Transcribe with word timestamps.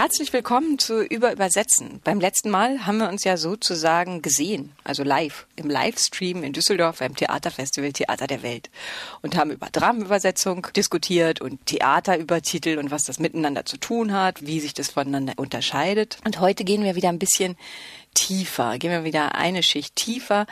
Herzlich 0.00 0.32
willkommen 0.32 0.78
zu 0.78 1.02
Über 1.02 1.32
Übersetzen. 1.32 2.00
Beim 2.04 2.20
letzten 2.20 2.50
Mal 2.50 2.86
haben 2.86 2.98
wir 2.98 3.08
uns 3.08 3.24
ja 3.24 3.36
sozusagen 3.36 4.22
gesehen, 4.22 4.70
also 4.84 5.02
live, 5.02 5.48
im 5.56 5.68
Livestream 5.68 6.44
in 6.44 6.52
Düsseldorf 6.52 7.00
beim 7.00 7.16
Theaterfestival 7.16 7.92
Theater 7.92 8.28
der 8.28 8.44
Welt 8.44 8.70
und 9.22 9.36
haben 9.36 9.50
über 9.50 9.66
Dramenübersetzung 9.66 10.68
diskutiert 10.76 11.40
und 11.40 11.66
Theaterübertitel 11.66 12.78
und 12.78 12.92
was 12.92 13.06
das 13.06 13.18
miteinander 13.18 13.64
zu 13.64 13.76
tun 13.76 14.12
hat, 14.12 14.46
wie 14.46 14.60
sich 14.60 14.72
das 14.72 14.90
voneinander 14.90 15.32
unterscheidet. 15.36 16.18
Und 16.24 16.38
heute 16.38 16.62
gehen 16.62 16.84
wir 16.84 16.94
wieder 16.94 17.08
ein 17.08 17.18
bisschen 17.18 17.56
tiefer, 18.14 18.78
gehen 18.78 18.92
wir 18.92 19.02
wieder 19.02 19.34
eine 19.34 19.64
Schicht 19.64 19.96
tiefer 19.96 20.46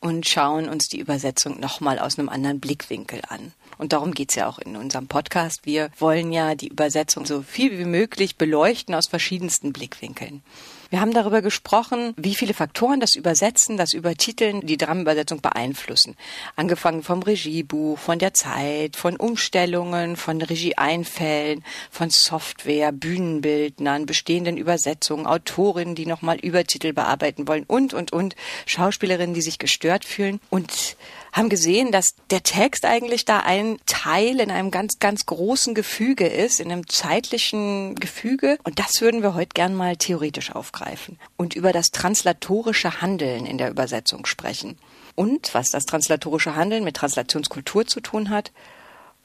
und 0.00 0.28
schauen 0.28 0.68
uns 0.68 0.88
die 0.88 0.98
Übersetzung 0.98 1.60
nochmal 1.60 2.00
aus 2.00 2.18
einem 2.18 2.28
anderen 2.28 2.58
Blickwinkel 2.58 3.22
an. 3.28 3.52
Und 3.78 3.92
darum 3.92 4.12
geht's 4.12 4.34
ja 4.34 4.48
auch 4.48 4.58
in 4.58 4.76
unserem 4.76 5.06
Podcast. 5.06 5.60
Wir 5.64 5.90
wollen 5.98 6.32
ja 6.32 6.54
die 6.54 6.68
Übersetzung 6.68 7.24
so 7.24 7.42
viel 7.42 7.78
wie 7.78 7.84
möglich 7.84 8.36
beleuchten 8.36 8.94
aus 8.94 9.06
verschiedensten 9.06 9.72
Blickwinkeln. 9.72 10.42
Wir 10.90 11.02
haben 11.02 11.12
darüber 11.12 11.42
gesprochen, 11.42 12.14
wie 12.16 12.34
viele 12.34 12.54
Faktoren 12.54 12.98
das 12.98 13.14
Übersetzen, 13.14 13.76
das 13.76 13.92
Übertiteln 13.92 14.62
die 14.62 14.78
Dramenübersetzung 14.78 15.42
beeinflussen. 15.42 16.16
Angefangen 16.56 17.02
vom 17.02 17.22
Regiebuch, 17.22 17.98
von 17.98 18.18
der 18.18 18.32
Zeit, 18.32 18.96
von 18.96 19.16
Umstellungen, 19.16 20.16
von 20.16 20.40
Regieeinfällen, 20.40 21.62
von 21.90 22.08
Software, 22.08 22.90
Bühnenbildnern, 22.92 24.06
bestehenden 24.06 24.56
Übersetzungen, 24.56 25.26
Autorinnen, 25.26 25.94
die 25.94 26.06
nochmal 26.06 26.38
Übertitel 26.38 26.94
bearbeiten 26.94 27.46
wollen 27.46 27.64
und, 27.66 27.92
und, 27.92 28.14
und, 28.14 28.34
Schauspielerinnen, 28.64 29.34
die 29.34 29.42
sich 29.42 29.58
gestört 29.58 30.06
fühlen 30.06 30.40
und 30.48 30.96
haben 31.38 31.48
gesehen, 31.48 31.92
dass 31.92 32.14
der 32.30 32.42
Text 32.42 32.84
eigentlich 32.84 33.24
da 33.24 33.40
ein 33.40 33.78
Teil 33.86 34.40
in 34.40 34.50
einem 34.50 34.70
ganz, 34.70 34.98
ganz 34.98 35.24
großen 35.24 35.74
Gefüge 35.74 36.26
ist, 36.26 36.60
in 36.60 36.70
einem 36.70 36.88
zeitlichen 36.88 37.94
Gefüge. 37.94 38.58
Und 38.64 38.78
das 38.78 39.00
würden 39.00 39.22
wir 39.22 39.34
heute 39.34 39.54
gern 39.54 39.74
mal 39.74 39.96
theoretisch 39.96 40.52
aufgreifen 40.52 41.18
und 41.36 41.54
über 41.54 41.72
das 41.72 41.86
translatorische 41.86 43.00
Handeln 43.00 43.46
in 43.46 43.56
der 43.56 43.70
Übersetzung 43.70 44.26
sprechen. 44.26 44.78
Und 45.14 45.54
was 45.54 45.70
das 45.70 45.86
translatorische 45.86 46.54
Handeln 46.54 46.84
mit 46.84 46.96
Translationskultur 46.96 47.86
zu 47.86 48.00
tun 48.00 48.30
hat 48.30 48.52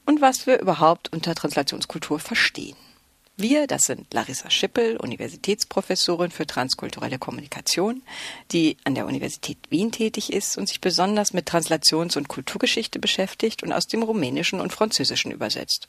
und 0.06 0.22
was 0.22 0.48
wir 0.48 0.60
überhaupt 0.60 1.12
unter 1.14 1.36
Translationskultur 1.36 2.20
verstehen. 2.20 2.76
Wir, 3.36 3.66
das 3.66 3.84
sind 3.84 4.14
Larissa 4.14 4.52
Schippel, 4.52 4.98
Universitätsprofessorin 4.98 6.30
für 6.30 6.46
transkulturelle 6.46 7.18
Kommunikation, 7.18 8.04
die 8.52 8.78
an 8.84 8.94
der 8.94 9.08
Universität 9.08 9.58
Wien 9.70 9.92
tätig 9.92 10.32
ist 10.32 10.56
und 10.56 10.68
sich 10.68 10.82
besonders 10.82 11.34
mit 11.34 11.48
Translations- 11.50 12.16
und 12.16 12.28
Kulturgeschichte 12.28 13.00
beschäftigt 13.00 13.64
und 13.64 13.74
aus 13.74 13.88
dem 13.88 14.04
Rumänischen 14.04 14.62
und 14.62 14.72
Französischen 14.72 15.32
übersetzt. 15.32 15.88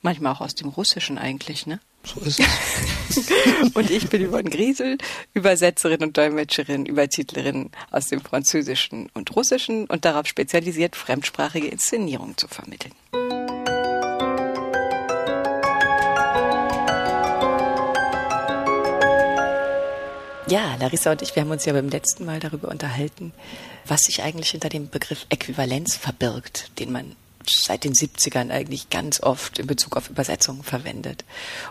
Manchmal 0.00 0.32
auch 0.32 0.40
aus 0.40 0.54
dem 0.54 0.68
Russischen 0.68 1.18
eigentlich, 1.18 1.66
ne? 1.66 1.80
So 2.02 2.20
ist 2.20 2.40
es. 2.40 3.30
und 3.74 3.90
ich 3.90 4.08
bin 4.08 4.30
Yvonne 4.30 4.48
Griesel, 4.48 4.96
Übersetzerin 5.34 6.02
und 6.02 6.16
Dolmetscherin, 6.16 6.86
Übertitlerin 6.86 7.72
aus 7.90 8.06
dem 8.06 8.22
Französischen 8.22 9.10
und 9.12 9.36
Russischen 9.36 9.86
und 9.86 10.04
darauf 10.06 10.26
spezialisiert, 10.26 10.96
fremdsprachige 10.96 11.66
Inszenierungen 11.66 12.38
zu 12.38 12.48
vermitteln. 12.48 12.94
Ja, 20.48 20.76
Larissa 20.78 21.10
und 21.10 21.22
ich, 21.22 21.34
wir 21.34 21.42
haben 21.42 21.50
uns 21.50 21.64
ja 21.64 21.72
beim 21.72 21.88
letzten 21.88 22.24
Mal 22.24 22.38
darüber 22.38 22.68
unterhalten, 22.68 23.32
was 23.84 24.02
sich 24.02 24.22
eigentlich 24.22 24.50
hinter 24.50 24.68
dem 24.68 24.88
Begriff 24.88 25.26
Äquivalenz 25.28 25.96
verbirgt, 25.96 26.70
den 26.78 26.92
man 26.92 27.16
seit 27.48 27.82
den 27.82 27.94
70ern 27.94 28.50
eigentlich 28.50 28.88
ganz 28.88 29.20
oft 29.20 29.58
in 29.58 29.66
Bezug 29.66 29.96
auf 29.96 30.08
Übersetzungen 30.08 30.62
verwendet 30.62 31.24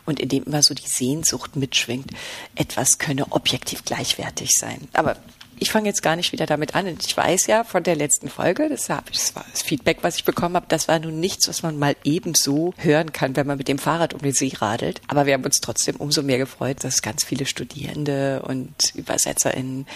und 0.05 0.19
in 0.19 0.27
dem 0.27 0.43
immer 0.43 0.61
so 0.61 0.73
die 0.73 0.87
Sehnsucht 0.87 1.55
mitschwingt, 1.55 2.11
etwas 2.55 2.97
könne 2.97 3.31
objektiv 3.31 3.85
gleichwertig 3.85 4.51
sein. 4.51 4.89
Aber 4.91 5.15
ich 5.59 5.71
fange 5.71 5.87
jetzt 5.87 6.01
gar 6.01 6.15
nicht 6.15 6.31
wieder 6.31 6.45
damit 6.45 6.75
an. 6.75 6.87
Ich 7.05 7.15
weiß 7.15 7.47
ja 7.47 7.63
von 7.63 7.83
der 7.83 7.95
letzten 7.95 8.29
Folge, 8.29 8.69
das 8.69 8.89
war 8.89 9.03
das 9.09 9.61
Feedback, 9.61 9.99
was 10.01 10.17
ich 10.17 10.25
bekommen 10.25 10.55
habe, 10.55 10.65
das 10.67 10.87
war 10.87 10.99
nun 10.99 11.19
nichts, 11.19 11.47
was 11.47 11.63
man 11.63 11.77
mal 11.77 11.95
ebenso 12.03 12.73
hören 12.77 13.13
kann, 13.13 13.35
wenn 13.35 13.47
man 13.47 13.57
mit 13.57 13.67
dem 13.67 13.77
Fahrrad 13.77 14.13
um 14.13 14.21
den 14.21 14.33
See 14.33 14.51
radelt. 14.55 15.01
Aber 15.07 15.25
wir 15.25 15.33
haben 15.33 15.43
uns 15.43 15.61
trotzdem 15.61 15.95
umso 15.97 16.23
mehr 16.23 16.37
gefreut, 16.37 16.83
dass 16.83 17.01
ganz 17.01 17.23
viele 17.23 17.45
Studierende 17.45 18.41
und 18.43 18.73
ÜbersetzerInnen 18.95 19.87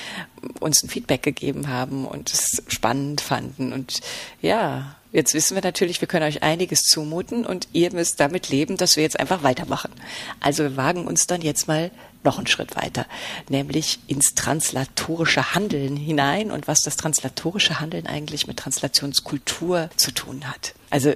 uns 0.59 0.83
ein 0.83 0.89
Feedback 0.89 1.23
gegeben 1.23 1.67
haben 1.67 2.05
und 2.05 2.31
es 2.31 2.63
spannend 2.67 3.21
fanden. 3.21 3.73
Und 3.73 4.01
ja, 4.41 4.95
Jetzt 5.11 5.33
wissen 5.33 5.55
wir 5.55 5.63
natürlich, 5.63 6.01
wir 6.01 6.07
können 6.07 6.25
euch 6.25 6.43
einiges 6.43 6.83
zumuten 6.83 7.43
und 7.43 7.67
ihr 7.73 7.91
müsst 7.91 8.19
damit 8.19 8.49
leben, 8.49 8.77
dass 8.77 8.95
wir 8.95 9.01
jetzt 9.01 9.19
einfach 9.19 9.41
weitermachen. 9.41 9.91
Also 10.39 10.61
wir 10.61 10.77
wagen 10.77 11.07
uns 11.07 11.25
dann 11.25 11.41
jetzt 11.41 11.67
mal 11.67 11.89
noch 12.23 12.37
einen 12.37 12.47
Schritt 12.47 12.75
weiter, 12.75 13.05
nämlich 13.47 13.99
ins 14.07 14.35
translatorische 14.35 15.53
Handeln 15.53 15.95
hinein 15.95 16.51
und 16.51 16.67
was 16.67 16.81
das 16.81 16.97
translatorische 16.97 17.79
Handeln 17.79 18.07
eigentlich 18.07 18.47
mit 18.47 18.57
Translationskultur 18.57 19.89
zu 19.95 20.11
tun 20.11 20.49
hat. 20.49 20.73
Also 20.89 21.13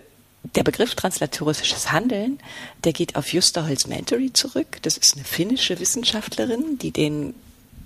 der 0.56 0.64
Begriff 0.64 0.96
translatorisches 0.96 1.91
Handeln, 1.91 2.40
der 2.84 2.94
geht 2.94 3.16
auf 3.16 3.31
Justa 3.31 3.66
Holzmantory 3.66 4.34
zurück. 4.34 4.78
Das 4.81 4.97
ist 4.97 5.16
eine 5.16 5.24
finnische 5.24 5.80
Wissenschaftlerin, 5.80 6.78
die 6.78 6.91
den 6.91 7.34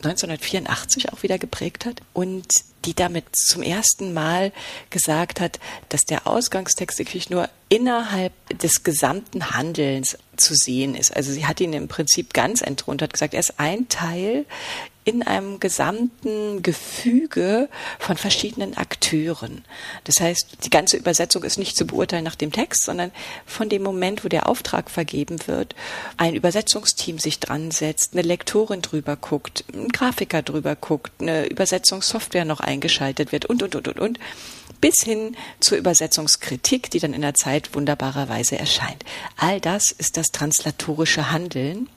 1984 0.04 1.12
auch 1.12 1.24
wieder 1.24 1.38
geprägt 1.38 1.86
hat 1.86 2.02
und 2.14 2.46
die 2.86 2.94
damit 2.94 3.26
zum 3.36 3.64
ersten 3.64 4.14
Mal 4.14 4.54
gesagt 4.90 5.42
hat, 5.42 5.60
dass 5.90 6.02
der 6.02 6.26
Ausgangstext 6.26 7.00
wirklich 7.00 7.30
nur 7.30 7.50
innerhalb 7.70 8.32
des 8.60 8.84
gesamten 8.84 9.52
Handelns 9.52 10.18
zu 10.38 10.56
sehen 10.56 10.96
ist. 10.96 11.16
Also 11.16 11.32
sie 11.34 11.46
hat 11.46 11.60
ihn 11.60 11.74
im 11.74 11.88
Prinzip 11.88 12.34
ganz 12.34 12.62
entthront, 12.62 13.02
hat 13.02 13.14
gesagt, 13.14 13.34
er 13.34 13.42
ist 13.42 13.60
ein 13.60 13.90
Teil 13.90 14.46
in 15.08 15.24
einem 15.24 15.62
gesamten 15.62 16.62
Gefüge 16.62 17.70
von 17.98 18.18
verschiedenen 18.18 18.76
Akteuren. 18.76 19.64
Das 20.04 20.20
heißt, 20.20 20.66
die 20.66 20.70
ganze 20.70 20.98
Übersetzung 20.98 21.44
ist 21.46 21.58
nicht 21.58 21.78
zu 21.78 21.88
beurteilen 21.88 22.26
nach 22.26 22.36
dem 22.36 22.52
Text, 22.52 22.84
sondern 22.84 23.12
von 23.46 23.70
dem 23.70 23.84
Moment, 23.84 24.26
wo 24.26 24.28
der 24.28 24.50
Auftrag 24.50 24.92
vergeben 24.92 25.38
wird, 25.48 25.76
ein 26.18 26.36
Übersetzungsteam 26.36 27.20
sich 27.20 27.40
dran 27.40 27.72
setzt, 27.72 28.14
eine 28.14 28.22
Lektorin 28.22 28.82
drüber 28.82 29.16
guckt, 29.16 29.64
ein 29.74 29.88
Grafiker 29.88 30.42
drüber 30.42 30.76
guckt, 30.76 31.14
eine 31.22 31.46
Übersetzungssoftware 31.46 32.44
noch 32.44 32.60
eingeschaltet 32.60 33.32
wird 33.32 33.46
und, 33.46 33.64
und, 33.64 33.76
und, 33.76 33.88
und, 33.88 34.00
und 34.00 34.20
bis 34.82 35.04
hin 35.06 35.38
zur 35.62 35.78
Übersetzungskritik, 35.78 36.92
die 36.92 37.00
dann 37.00 37.14
in 37.14 37.22
der 37.22 37.34
Zeit 37.34 37.74
wunderbarerweise 37.76 38.60
erscheint. 38.60 39.06
All 39.38 39.62
das 39.62 39.92
ist 39.92 40.18
das 40.18 40.28
translatorische 40.28 41.32
Handeln. 41.32 41.88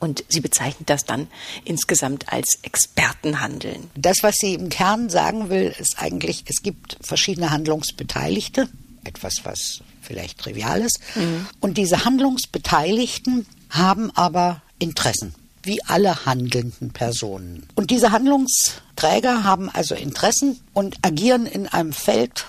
Und 0.00 0.24
sie 0.28 0.40
bezeichnet 0.40 0.88
das 0.90 1.04
dann 1.04 1.26
insgesamt 1.64 2.32
als 2.32 2.58
Expertenhandeln. 2.62 3.90
Das, 3.96 4.18
was 4.22 4.36
sie 4.36 4.54
im 4.54 4.68
Kern 4.68 5.10
sagen 5.10 5.50
will, 5.50 5.74
ist 5.78 5.98
eigentlich, 5.98 6.44
es 6.46 6.62
gibt 6.62 6.98
verschiedene 7.00 7.50
Handlungsbeteiligte. 7.50 8.68
Etwas, 9.04 9.44
was 9.44 9.80
vielleicht 10.02 10.38
trivial 10.38 10.82
ist. 10.82 11.00
Mhm. 11.16 11.46
Und 11.60 11.78
diese 11.78 12.04
Handlungsbeteiligten 12.04 13.46
haben 13.70 14.10
aber 14.14 14.62
Interessen 14.78 15.34
wie 15.62 15.84
alle 15.84 16.24
handelnden 16.24 16.90
Personen. 16.90 17.66
Und 17.74 17.90
diese 17.90 18.10
Handlungsträger 18.10 19.44
haben 19.44 19.68
also 19.68 19.94
Interessen 19.94 20.58
und 20.72 20.96
agieren 21.02 21.46
in 21.46 21.66
einem 21.66 21.92
Feld 21.92 22.46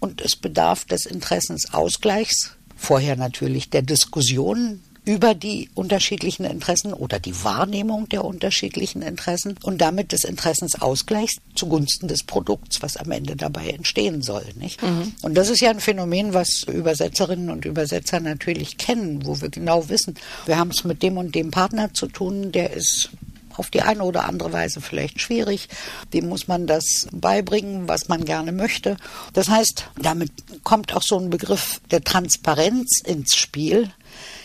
und 0.00 0.20
es 0.20 0.36
bedarf 0.36 0.84
des 0.84 1.06
Interessensausgleichs, 1.06 2.56
vorher 2.76 3.16
natürlich 3.16 3.70
der 3.70 3.82
Diskussion 3.82 4.80
über 5.04 5.34
die 5.34 5.68
unterschiedlichen 5.74 6.44
Interessen 6.44 6.92
oder 6.92 7.18
die 7.18 7.44
Wahrnehmung 7.44 8.08
der 8.08 8.24
unterschiedlichen 8.24 9.02
Interessen 9.02 9.56
und 9.62 9.80
damit 9.80 10.12
des 10.12 10.22
Interessensausgleichs 10.22 11.38
zugunsten 11.56 12.06
des 12.06 12.22
Produkts, 12.22 12.82
was 12.82 12.96
am 12.96 13.10
Ende 13.10 13.34
dabei 13.34 13.68
entstehen 13.70 14.22
soll. 14.22 14.44
Nicht? 14.56 14.80
Mhm. 14.80 15.12
Und 15.22 15.34
das 15.34 15.48
ist 15.48 15.60
ja 15.60 15.70
ein 15.70 15.80
Phänomen, 15.80 16.34
was 16.34 16.62
Übersetzerinnen 16.68 17.50
und 17.50 17.64
Übersetzer 17.64 18.20
natürlich 18.20 18.78
kennen, 18.78 19.26
wo 19.26 19.40
wir 19.40 19.48
genau 19.48 19.88
wissen, 19.88 20.14
wir 20.46 20.56
haben 20.56 20.70
es 20.70 20.84
mit 20.84 21.02
dem 21.02 21.16
und 21.16 21.34
dem 21.34 21.50
Partner 21.50 21.92
zu 21.92 22.06
tun, 22.06 22.52
der 22.52 22.72
ist 22.72 23.10
auf 23.56 23.70
die 23.70 23.82
eine 23.82 24.02
oder 24.04 24.24
andere 24.24 24.52
Weise 24.52 24.80
vielleicht 24.80 25.20
schwierig. 25.20 25.68
Dem 26.12 26.28
muss 26.28 26.48
man 26.48 26.66
das 26.66 27.08
beibringen, 27.12 27.88
was 27.88 28.08
man 28.08 28.24
gerne 28.24 28.52
möchte. 28.52 28.96
Das 29.32 29.48
heißt, 29.48 29.88
damit 30.00 30.30
kommt 30.62 30.94
auch 30.94 31.02
so 31.02 31.18
ein 31.18 31.30
Begriff 31.30 31.80
der 31.90 32.02
Transparenz 32.02 33.00
ins 33.04 33.36
Spiel, 33.36 33.90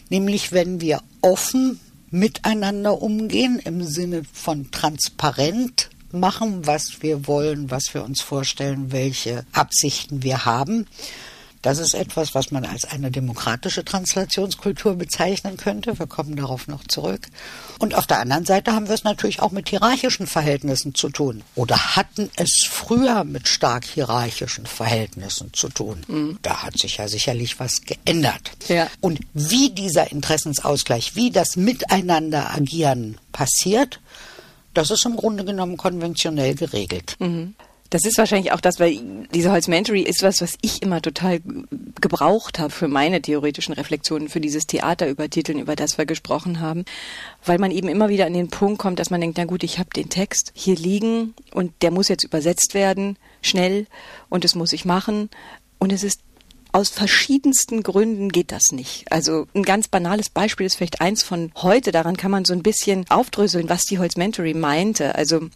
nämlich 0.09 0.51
wenn 0.51 0.81
wir 0.81 1.01
offen 1.21 1.79
miteinander 2.09 3.01
umgehen 3.01 3.59
im 3.63 3.83
Sinne 3.83 4.23
von 4.31 4.71
transparent 4.71 5.89
machen, 6.11 6.65
was 6.65 7.01
wir 7.01 7.27
wollen, 7.27 7.69
was 7.69 7.93
wir 7.93 8.03
uns 8.03 8.21
vorstellen, 8.21 8.91
welche 8.91 9.45
Absichten 9.51 10.23
wir 10.23 10.45
haben, 10.45 10.87
Das 11.67 11.79
ist 11.79 11.95
etwas, 11.95 12.33
was 12.33 12.49
man 12.51 12.63
als 12.63 12.85
eine 12.85 13.11
demokratische 13.11 13.83
Translationskultur 13.83 14.95
bezeichnen 14.95 15.57
könnte. 15.57 15.99
Wir 15.99 16.07
kommen 16.07 16.37
darauf 16.37 16.69
noch 16.69 16.85
zurück. 16.87 17.27
Und 17.77 17.93
auf 17.93 18.07
der 18.07 18.19
anderen 18.19 18.45
Seite 18.45 18.71
haben 18.71 18.87
wir 18.87 18.93
es 18.95 19.03
natürlich 19.03 19.41
auch 19.41 19.51
mit 19.51 19.67
hierarchischen 19.67 20.27
Verhältnissen 20.27 20.95
zu 20.95 21.09
tun. 21.09 21.43
Oder 21.55 21.97
hatten 21.97 22.29
es 22.37 22.65
früher 22.71 23.25
mit 23.25 23.49
stark 23.49 23.83
hierarchischen 23.83 24.65
Verhältnissen 24.65 25.51
zu 25.51 25.67
tun. 25.67 26.05
Mhm. 26.07 26.39
Da 26.41 26.63
hat 26.63 26.77
sich 26.77 26.95
ja 26.95 27.09
sicherlich 27.09 27.59
was 27.59 27.81
geändert. 27.81 28.49
Ja. 28.69 28.87
Und 29.01 29.19
wie 29.33 29.69
dieser 29.69 30.09
Interessensausgleich, 30.09 31.17
wie 31.17 31.31
das 31.31 31.57
Miteinander 31.57 32.49
agieren 32.49 33.17
passiert, 33.33 33.99
das 34.73 34.89
ist 34.89 35.03
im 35.05 35.17
Grunde 35.17 35.43
genommen 35.43 35.75
konventionell 35.75 36.55
geregelt. 36.55 37.17
Mhm. 37.19 37.55
Das 37.89 38.05
ist 38.05 38.17
wahrscheinlich 38.17 38.51
auch 38.51 38.59
das, 38.59 38.79
weil 38.79 38.99
diese 39.33 39.51
Holzmentary 39.51 40.01
ist 40.01 40.23
was, 40.23 40.41
was 40.41 40.57
ich 40.61 40.81
immer 40.81 41.01
total 41.01 41.39
gebraucht 42.01 42.59
habe 42.59 42.71
für 42.71 42.87
meine 42.87 43.21
theoretischen 43.21 43.73
Reflexionen, 43.73 44.29
für 44.29 44.41
dieses 44.41 44.67
Theater 44.67 45.07
übertiteln, 45.07 45.59
über 45.59 45.75
das 45.75 45.97
wir 45.97 46.05
gesprochen 46.05 46.59
haben, 46.59 46.85
weil 47.45 47.59
man 47.59 47.71
eben 47.71 47.87
immer 47.87 48.09
wieder 48.09 48.25
an 48.25 48.33
den 48.33 48.49
Punkt 48.49 48.79
kommt, 48.79 48.99
dass 48.99 49.09
man 49.09 49.21
denkt, 49.21 49.37
na 49.37 49.45
gut, 49.45 49.63
ich 49.63 49.79
habe 49.79 49.89
den 49.95 50.09
Text 50.09 50.51
hier 50.53 50.75
liegen 50.75 51.33
und 51.53 51.71
der 51.81 51.91
muss 51.91 52.09
jetzt 52.09 52.23
übersetzt 52.23 52.73
werden, 52.73 53.17
schnell 53.41 53.87
und 54.29 54.43
es 54.43 54.55
muss 54.55 54.73
ich 54.73 54.85
machen 54.85 55.29
und 55.79 55.91
es 55.93 56.03
ist 56.03 56.21
aus 56.73 56.89
verschiedensten 56.89 57.81
Gründen 57.81 58.29
geht 58.29 58.51
das 58.51 58.71
nicht. 58.71 59.11
Also 59.11 59.47
ein 59.55 59.63
ganz 59.63 59.87
banales 59.87 60.29
Beispiel 60.29 60.65
ist 60.65 60.75
vielleicht 60.75 61.01
eins 61.01 61.23
von 61.23 61.51
heute. 61.55 61.91
Daran 61.91 62.17
kann 62.17 62.29
man 62.29 62.45
so 62.45 62.53
ein 62.53 62.61
bisschen 62.61 63.05
aufdröseln, 63.09 63.69
was 63.69 63.85
die 63.85 63.97
Holzmentary 63.97 64.53
meinte. 64.53 65.15
Also 65.15 65.49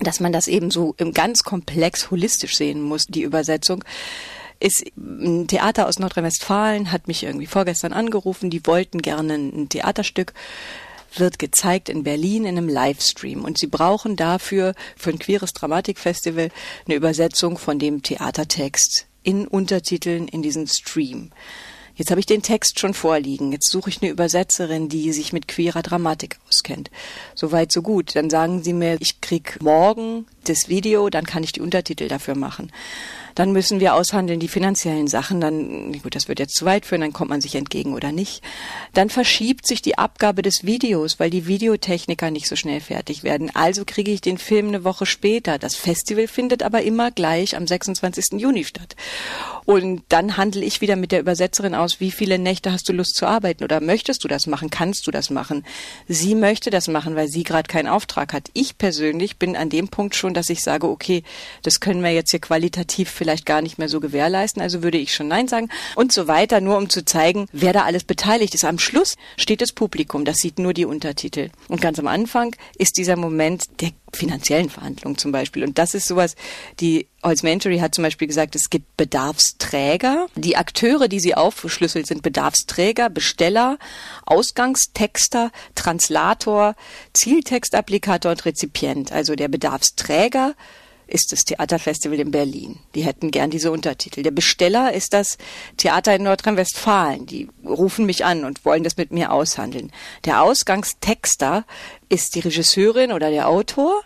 dass 0.00 0.20
man 0.20 0.32
das 0.32 0.48
eben 0.48 0.70
so 0.70 0.94
im 0.98 1.12
ganz 1.12 1.42
komplex 1.42 2.10
holistisch 2.10 2.56
sehen 2.56 2.82
muss, 2.82 3.04
die 3.08 3.22
Übersetzung. 3.22 3.84
Ist 4.60 4.84
ein 4.96 5.46
Theater 5.46 5.88
aus 5.88 5.98
Nordrhein-Westfalen, 5.98 6.92
hat 6.92 7.08
mich 7.08 7.24
irgendwie 7.24 7.46
vorgestern 7.46 7.92
angerufen, 7.92 8.50
die 8.50 8.66
wollten 8.66 9.02
gerne 9.02 9.34
ein 9.34 9.68
Theaterstück. 9.68 10.32
Wird 11.16 11.38
gezeigt 11.38 11.88
in 11.88 12.02
Berlin 12.02 12.44
in 12.44 12.58
einem 12.58 12.68
Livestream. 12.68 13.44
Und 13.44 13.58
sie 13.58 13.68
brauchen 13.68 14.16
dafür 14.16 14.74
für 14.96 15.10
ein 15.10 15.18
queeres 15.18 15.52
Dramatikfestival 15.52 16.50
eine 16.86 16.94
Übersetzung 16.96 17.56
von 17.56 17.78
dem 17.78 18.02
Theatertext 18.02 19.06
in 19.22 19.46
Untertiteln 19.46 20.26
in 20.28 20.42
diesen 20.42 20.66
Stream. 20.66 21.30
Jetzt 21.96 22.10
habe 22.10 22.20
ich 22.20 22.26
den 22.26 22.42
Text 22.42 22.80
schon 22.80 22.92
vorliegen. 22.92 23.52
Jetzt 23.52 23.70
suche 23.70 23.88
ich 23.88 24.02
eine 24.02 24.10
Übersetzerin, 24.10 24.88
die 24.88 25.12
sich 25.12 25.32
mit 25.32 25.46
queerer 25.46 25.82
Dramatik 25.82 26.38
auskennt. 26.48 26.90
Soweit, 27.34 27.70
so 27.70 27.82
gut. 27.82 28.16
Dann 28.16 28.30
sagen 28.30 28.64
sie 28.64 28.72
mir, 28.72 28.96
ich 29.00 29.20
krieg 29.20 29.58
morgen 29.62 30.26
das 30.44 30.68
Video, 30.68 31.08
dann 31.08 31.24
kann 31.24 31.42
ich 31.42 31.52
die 31.52 31.60
Untertitel 31.60 32.08
dafür 32.08 32.34
machen. 32.34 32.72
Dann 33.34 33.52
müssen 33.52 33.80
wir 33.80 33.94
aushandeln 33.94 34.38
die 34.40 34.48
finanziellen 34.48 35.08
Sachen. 35.08 35.40
Dann, 35.40 35.92
gut, 36.02 36.14
das 36.14 36.28
wird 36.28 36.38
jetzt 36.38 36.56
zu 36.56 36.64
weit 36.64 36.86
führen, 36.86 37.00
dann 37.00 37.12
kommt 37.12 37.30
man 37.30 37.40
sich 37.40 37.54
entgegen 37.54 37.94
oder 37.94 38.12
nicht. 38.12 38.42
Dann 38.92 39.10
verschiebt 39.10 39.66
sich 39.66 39.82
die 39.82 39.98
Abgabe 39.98 40.42
des 40.42 40.64
Videos, 40.64 41.18
weil 41.18 41.30
die 41.30 41.46
Videotechniker 41.46 42.30
nicht 42.30 42.48
so 42.48 42.56
schnell 42.56 42.80
fertig 42.80 43.22
werden. 43.22 43.50
Also 43.54 43.84
kriege 43.84 44.12
ich 44.12 44.20
den 44.20 44.38
Film 44.38 44.68
eine 44.68 44.84
Woche 44.84 45.06
später. 45.06 45.58
Das 45.58 45.76
Festival 45.76 46.28
findet 46.28 46.62
aber 46.62 46.82
immer 46.82 47.10
gleich 47.10 47.56
am 47.56 47.66
26. 47.66 48.40
Juni 48.40 48.64
statt. 48.64 48.96
Und 49.66 50.02
dann 50.08 50.36
handle 50.36 50.64
ich 50.64 50.80
wieder 50.80 50.96
mit 50.96 51.12
der 51.12 51.20
Übersetzerin 51.20 51.74
aus, 51.74 52.00
wie 52.00 52.10
viele 52.10 52.38
Nächte 52.38 52.72
hast 52.72 52.88
du 52.88 52.92
Lust 52.92 53.16
zu 53.16 53.26
arbeiten 53.26 53.64
oder 53.64 53.80
möchtest 53.80 54.22
du 54.24 54.28
das 54.28 54.46
machen, 54.46 54.70
kannst 54.70 55.06
du 55.06 55.10
das 55.10 55.30
machen. 55.30 55.64
Sie 56.06 56.34
möchte 56.34 56.70
das 56.70 56.88
machen, 56.88 57.16
weil 57.16 57.28
sie 57.28 57.44
gerade 57.44 57.68
keinen 57.68 57.88
Auftrag 57.88 58.32
hat. 58.32 58.50
Ich 58.52 58.76
persönlich 58.76 59.38
bin 59.38 59.56
an 59.56 59.70
dem 59.70 59.88
Punkt 59.88 60.14
schon, 60.16 60.34
dass 60.34 60.50
ich 60.50 60.62
sage, 60.62 60.88
okay, 60.88 61.22
das 61.62 61.80
können 61.80 62.02
wir 62.02 62.10
jetzt 62.10 62.30
hier 62.30 62.40
qualitativ 62.40 63.10
vielleicht 63.10 63.46
gar 63.46 63.62
nicht 63.62 63.78
mehr 63.78 63.88
so 63.88 64.00
gewährleisten, 64.00 64.62
also 64.62 64.82
würde 64.82 64.98
ich 64.98 65.14
schon 65.14 65.28
Nein 65.28 65.48
sagen 65.48 65.68
und 65.94 66.12
so 66.12 66.28
weiter, 66.28 66.60
nur 66.60 66.76
um 66.76 66.90
zu 66.90 67.04
zeigen, 67.04 67.46
wer 67.52 67.72
da 67.72 67.84
alles 67.84 68.04
beteiligt 68.04 68.54
ist. 68.54 68.64
Am 68.64 68.78
Schluss 68.78 69.16
steht 69.36 69.62
das 69.62 69.72
Publikum, 69.72 70.24
das 70.24 70.38
sieht 70.38 70.58
nur 70.58 70.74
die 70.74 70.84
Untertitel. 70.84 71.50
Und 71.68 71.80
ganz 71.80 71.98
am 71.98 72.06
Anfang 72.06 72.54
ist 72.76 72.98
dieser 72.98 73.16
Moment 73.16 73.80
der 73.80 73.92
finanziellen 74.12 74.70
Verhandlungen 74.70 75.18
zum 75.18 75.32
Beispiel. 75.32 75.64
Und 75.64 75.78
das 75.78 75.94
ist 75.94 76.06
sowas, 76.06 76.36
die 76.80 77.06
Holzmentary 77.24 77.78
hat 77.78 77.94
zum 77.94 78.04
Beispiel 78.04 78.28
gesagt, 78.28 78.54
es 78.54 78.70
gibt 78.70 78.96
Bedarfsträger. 78.96 80.26
Die 80.36 80.56
Akteure, 80.56 81.08
die 81.08 81.20
sie 81.20 81.34
aufgeschlüsselt 81.34 82.06
sind, 82.06 82.22
Bedarfsträger, 82.22 83.08
Besteller, 83.08 83.78
Ausgangstexter, 84.26 85.50
Translator, 85.74 86.76
Zieltextapplikator 87.14 88.30
und 88.30 88.44
Rezipient. 88.44 89.10
Also 89.10 89.34
der 89.34 89.48
Bedarfsträger 89.48 90.54
ist 91.06 91.32
das 91.32 91.44
Theaterfestival 91.44 92.18
in 92.18 92.30
Berlin. 92.30 92.78
Die 92.94 93.04
hätten 93.04 93.30
gern 93.30 93.50
diese 93.50 93.70
Untertitel. 93.70 94.22
Der 94.22 94.30
Besteller 94.30 94.92
ist 94.92 95.12
das 95.12 95.38
Theater 95.76 96.14
in 96.14 96.22
Nordrhein-Westfalen. 96.22 97.26
Die 97.26 97.48
rufen 97.64 98.06
mich 98.06 98.24
an 98.24 98.44
und 98.44 98.64
wollen 98.64 98.84
das 98.84 98.96
mit 98.96 99.12
mir 99.12 99.32
aushandeln. 99.32 99.92
Der 100.24 100.42
Ausgangstexter 100.42 101.64
ist 102.08 102.34
die 102.34 102.40
Regisseurin 102.40 103.12
oder 103.12 103.30
der 103.30 103.48
Autor 103.48 104.02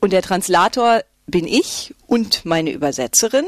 und 0.00 0.12
der 0.12 0.22
Translator 0.22 1.02
bin 1.32 1.48
ich 1.48 1.92
und 2.06 2.44
meine 2.44 2.70
Übersetzerin. 2.70 3.46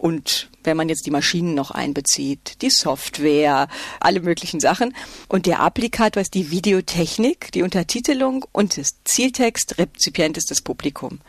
Und 0.00 0.48
wenn 0.62 0.76
man 0.76 0.88
jetzt 0.88 1.04
die 1.06 1.10
Maschinen 1.10 1.54
noch 1.54 1.70
einbezieht, 1.70 2.62
die 2.62 2.70
Software, 2.70 3.68
alle 4.00 4.20
möglichen 4.20 4.60
Sachen. 4.60 4.94
Und 5.28 5.46
der 5.46 5.60
Applikator 5.60 6.20
ist 6.20 6.34
die 6.34 6.50
Videotechnik, 6.50 7.50
die 7.52 7.62
Untertitelung 7.62 8.46
und 8.52 8.78
das 8.78 8.96
Zieltext, 9.04 9.78
Rezipient 9.78 10.36
ist 10.36 10.50
das 10.50 10.60
Publikum. 10.60 11.20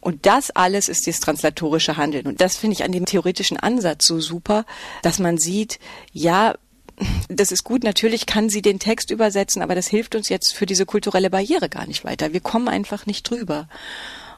Und 0.00 0.26
das 0.26 0.50
alles 0.50 0.88
ist 0.88 1.06
das 1.06 1.20
translatorische 1.20 1.96
Handeln. 1.96 2.26
Und 2.26 2.40
das 2.40 2.56
finde 2.56 2.74
ich 2.74 2.84
an 2.84 2.92
dem 2.92 3.06
theoretischen 3.06 3.56
Ansatz 3.56 4.06
so 4.06 4.20
super, 4.20 4.64
dass 5.02 5.18
man 5.18 5.38
sieht, 5.38 5.80
ja, 6.12 6.54
das 7.28 7.50
ist 7.50 7.64
gut, 7.64 7.82
natürlich 7.82 8.26
kann 8.26 8.48
sie 8.48 8.62
den 8.62 8.78
Text 8.78 9.10
übersetzen, 9.10 9.62
aber 9.62 9.74
das 9.74 9.88
hilft 9.88 10.14
uns 10.14 10.28
jetzt 10.28 10.54
für 10.54 10.66
diese 10.66 10.86
kulturelle 10.86 11.30
Barriere 11.30 11.68
gar 11.68 11.86
nicht 11.86 12.04
weiter. 12.04 12.32
Wir 12.32 12.40
kommen 12.40 12.68
einfach 12.68 13.06
nicht 13.06 13.28
drüber. 13.28 13.68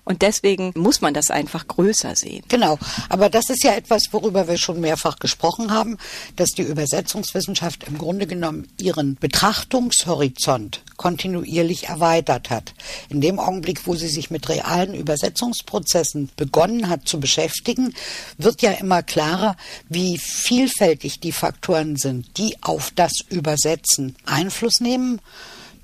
Und 0.09 0.23
deswegen 0.23 0.73
muss 0.75 1.03
man 1.03 1.13
das 1.13 1.31
einfach 1.31 1.69
größer 1.69 2.17
sehen. 2.17 2.43
Genau. 2.49 2.79
Aber 3.11 3.29
das 3.29 3.51
ist 3.51 3.63
ja 3.63 3.75
etwas, 3.75 4.05
worüber 4.11 4.49
wir 4.49 4.57
schon 4.57 4.81
mehrfach 4.81 5.19
gesprochen 5.19 5.71
haben, 5.71 5.99
dass 6.35 6.53
die 6.53 6.63
Übersetzungswissenschaft 6.63 7.85
im 7.85 7.99
Grunde 7.99 8.27
genommen 8.27 8.69
ihren 8.81 9.17
Betrachtungshorizont 9.17 10.83
kontinuierlich 10.97 11.89
erweitert 11.89 12.49
hat. 12.49 12.73
In 13.11 13.21
dem 13.21 13.39
Augenblick, 13.39 13.87
wo 13.87 13.97
sie 13.97 14.09
sich 14.09 14.31
mit 14.31 14.49
realen 14.49 14.95
Übersetzungsprozessen 14.95 16.31
begonnen 16.37 16.89
hat 16.89 17.07
zu 17.07 17.21
beschäftigen, 17.21 17.93
wird 18.39 18.63
ja 18.63 18.73
immer 18.73 19.03
klarer, 19.03 19.57
wie 19.91 20.17
vielfältig 20.17 21.21
die 21.21 21.33
Faktoren 21.33 21.97
sind, 21.97 22.39
die 22.39 22.57
auf 22.63 22.93
das 22.95 23.13
Übersetzen 23.29 24.17
Einfluss 24.25 24.81
nehmen 24.81 25.21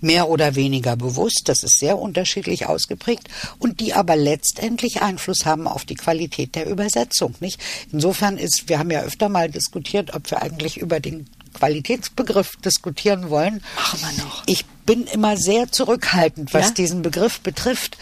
mehr 0.01 0.29
oder 0.29 0.55
weniger 0.55 0.97
bewusst, 0.97 1.43
das 1.47 1.63
ist 1.63 1.79
sehr 1.79 1.99
unterschiedlich 1.99 2.67
ausgeprägt, 2.67 3.29
und 3.59 3.81
die 3.81 3.95
aber 3.95 4.17
letztendlich 4.17 5.03
Einfluss 5.03 5.45
haben 5.45 5.67
auf 5.67 5.85
die 5.85 5.95
Qualität 5.95 6.55
der 6.55 6.67
Übersetzung. 6.67 7.35
Nicht? 7.41 7.61
Insofern 7.93 8.39
ist, 8.39 8.69
wir 8.69 8.79
haben 8.79 8.91
ja 8.91 9.03
öfter 9.03 9.29
mal 9.29 9.51
diskutiert, 9.51 10.15
ob 10.15 10.31
wir 10.31 10.43
eigentlich 10.43 10.79
über 10.79 11.01
den 11.01 11.27
Qualitätsbegriff 11.55 12.57
diskutieren 12.57 13.31
wollen. 13.31 13.63
Machen 13.77 14.01
wir 14.01 14.25
noch. 14.25 14.43
Ich 14.47 14.67
bin 14.87 15.05
immer 15.05 15.37
sehr 15.37 15.71
zurückhaltend, 15.71 16.53
was 16.53 16.69
ja? 16.69 16.75
diesen 16.75 17.03
Begriff 17.03 17.41
betrifft, 17.41 17.97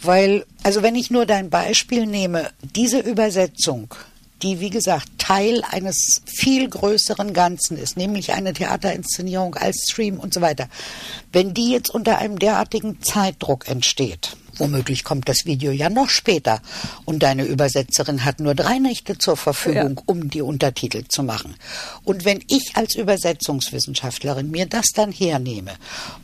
weil, 0.00 0.44
also 0.62 0.82
wenn 0.82 0.94
ich 0.94 1.10
nur 1.10 1.24
dein 1.24 1.48
Beispiel 1.48 2.06
nehme, 2.06 2.50
diese 2.74 2.98
Übersetzung 2.98 3.94
die, 4.42 4.60
wie 4.60 4.70
gesagt, 4.70 5.08
Teil 5.18 5.62
eines 5.70 6.22
viel 6.26 6.68
größeren 6.68 7.32
Ganzen 7.32 7.76
ist, 7.76 7.96
nämlich 7.96 8.32
eine 8.32 8.52
Theaterinszenierung 8.52 9.54
als 9.54 9.86
Stream 9.90 10.18
und 10.18 10.34
so 10.34 10.40
weiter. 10.40 10.68
Wenn 11.32 11.54
die 11.54 11.70
jetzt 11.70 11.90
unter 11.90 12.18
einem 12.18 12.38
derartigen 12.38 13.02
Zeitdruck 13.02 13.68
entsteht, 13.68 14.36
womöglich 14.58 15.04
kommt 15.04 15.28
das 15.28 15.44
Video 15.44 15.72
ja 15.72 15.90
noch 15.90 16.08
später 16.08 16.60
und 17.04 17.22
deine 17.22 17.44
Übersetzerin 17.44 18.24
hat 18.24 18.40
nur 18.40 18.54
drei 18.54 18.78
Nächte 18.78 19.18
zur 19.18 19.36
Verfügung, 19.36 19.96
ja. 19.96 20.02
um 20.06 20.30
die 20.30 20.42
Untertitel 20.42 21.04
zu 21.08 21.22
machen. 21.22 21.56
Und 22.04 22.24
wenn 22.24 22.42
ich 22.48 22.72
als 22.74 22.94
Übersetzungswissenschaftlerin 22.94 24.50
mir 24.50 24.66
das 24.66 24.86
dann 24.94 25.12
hernehme 25.12 25.72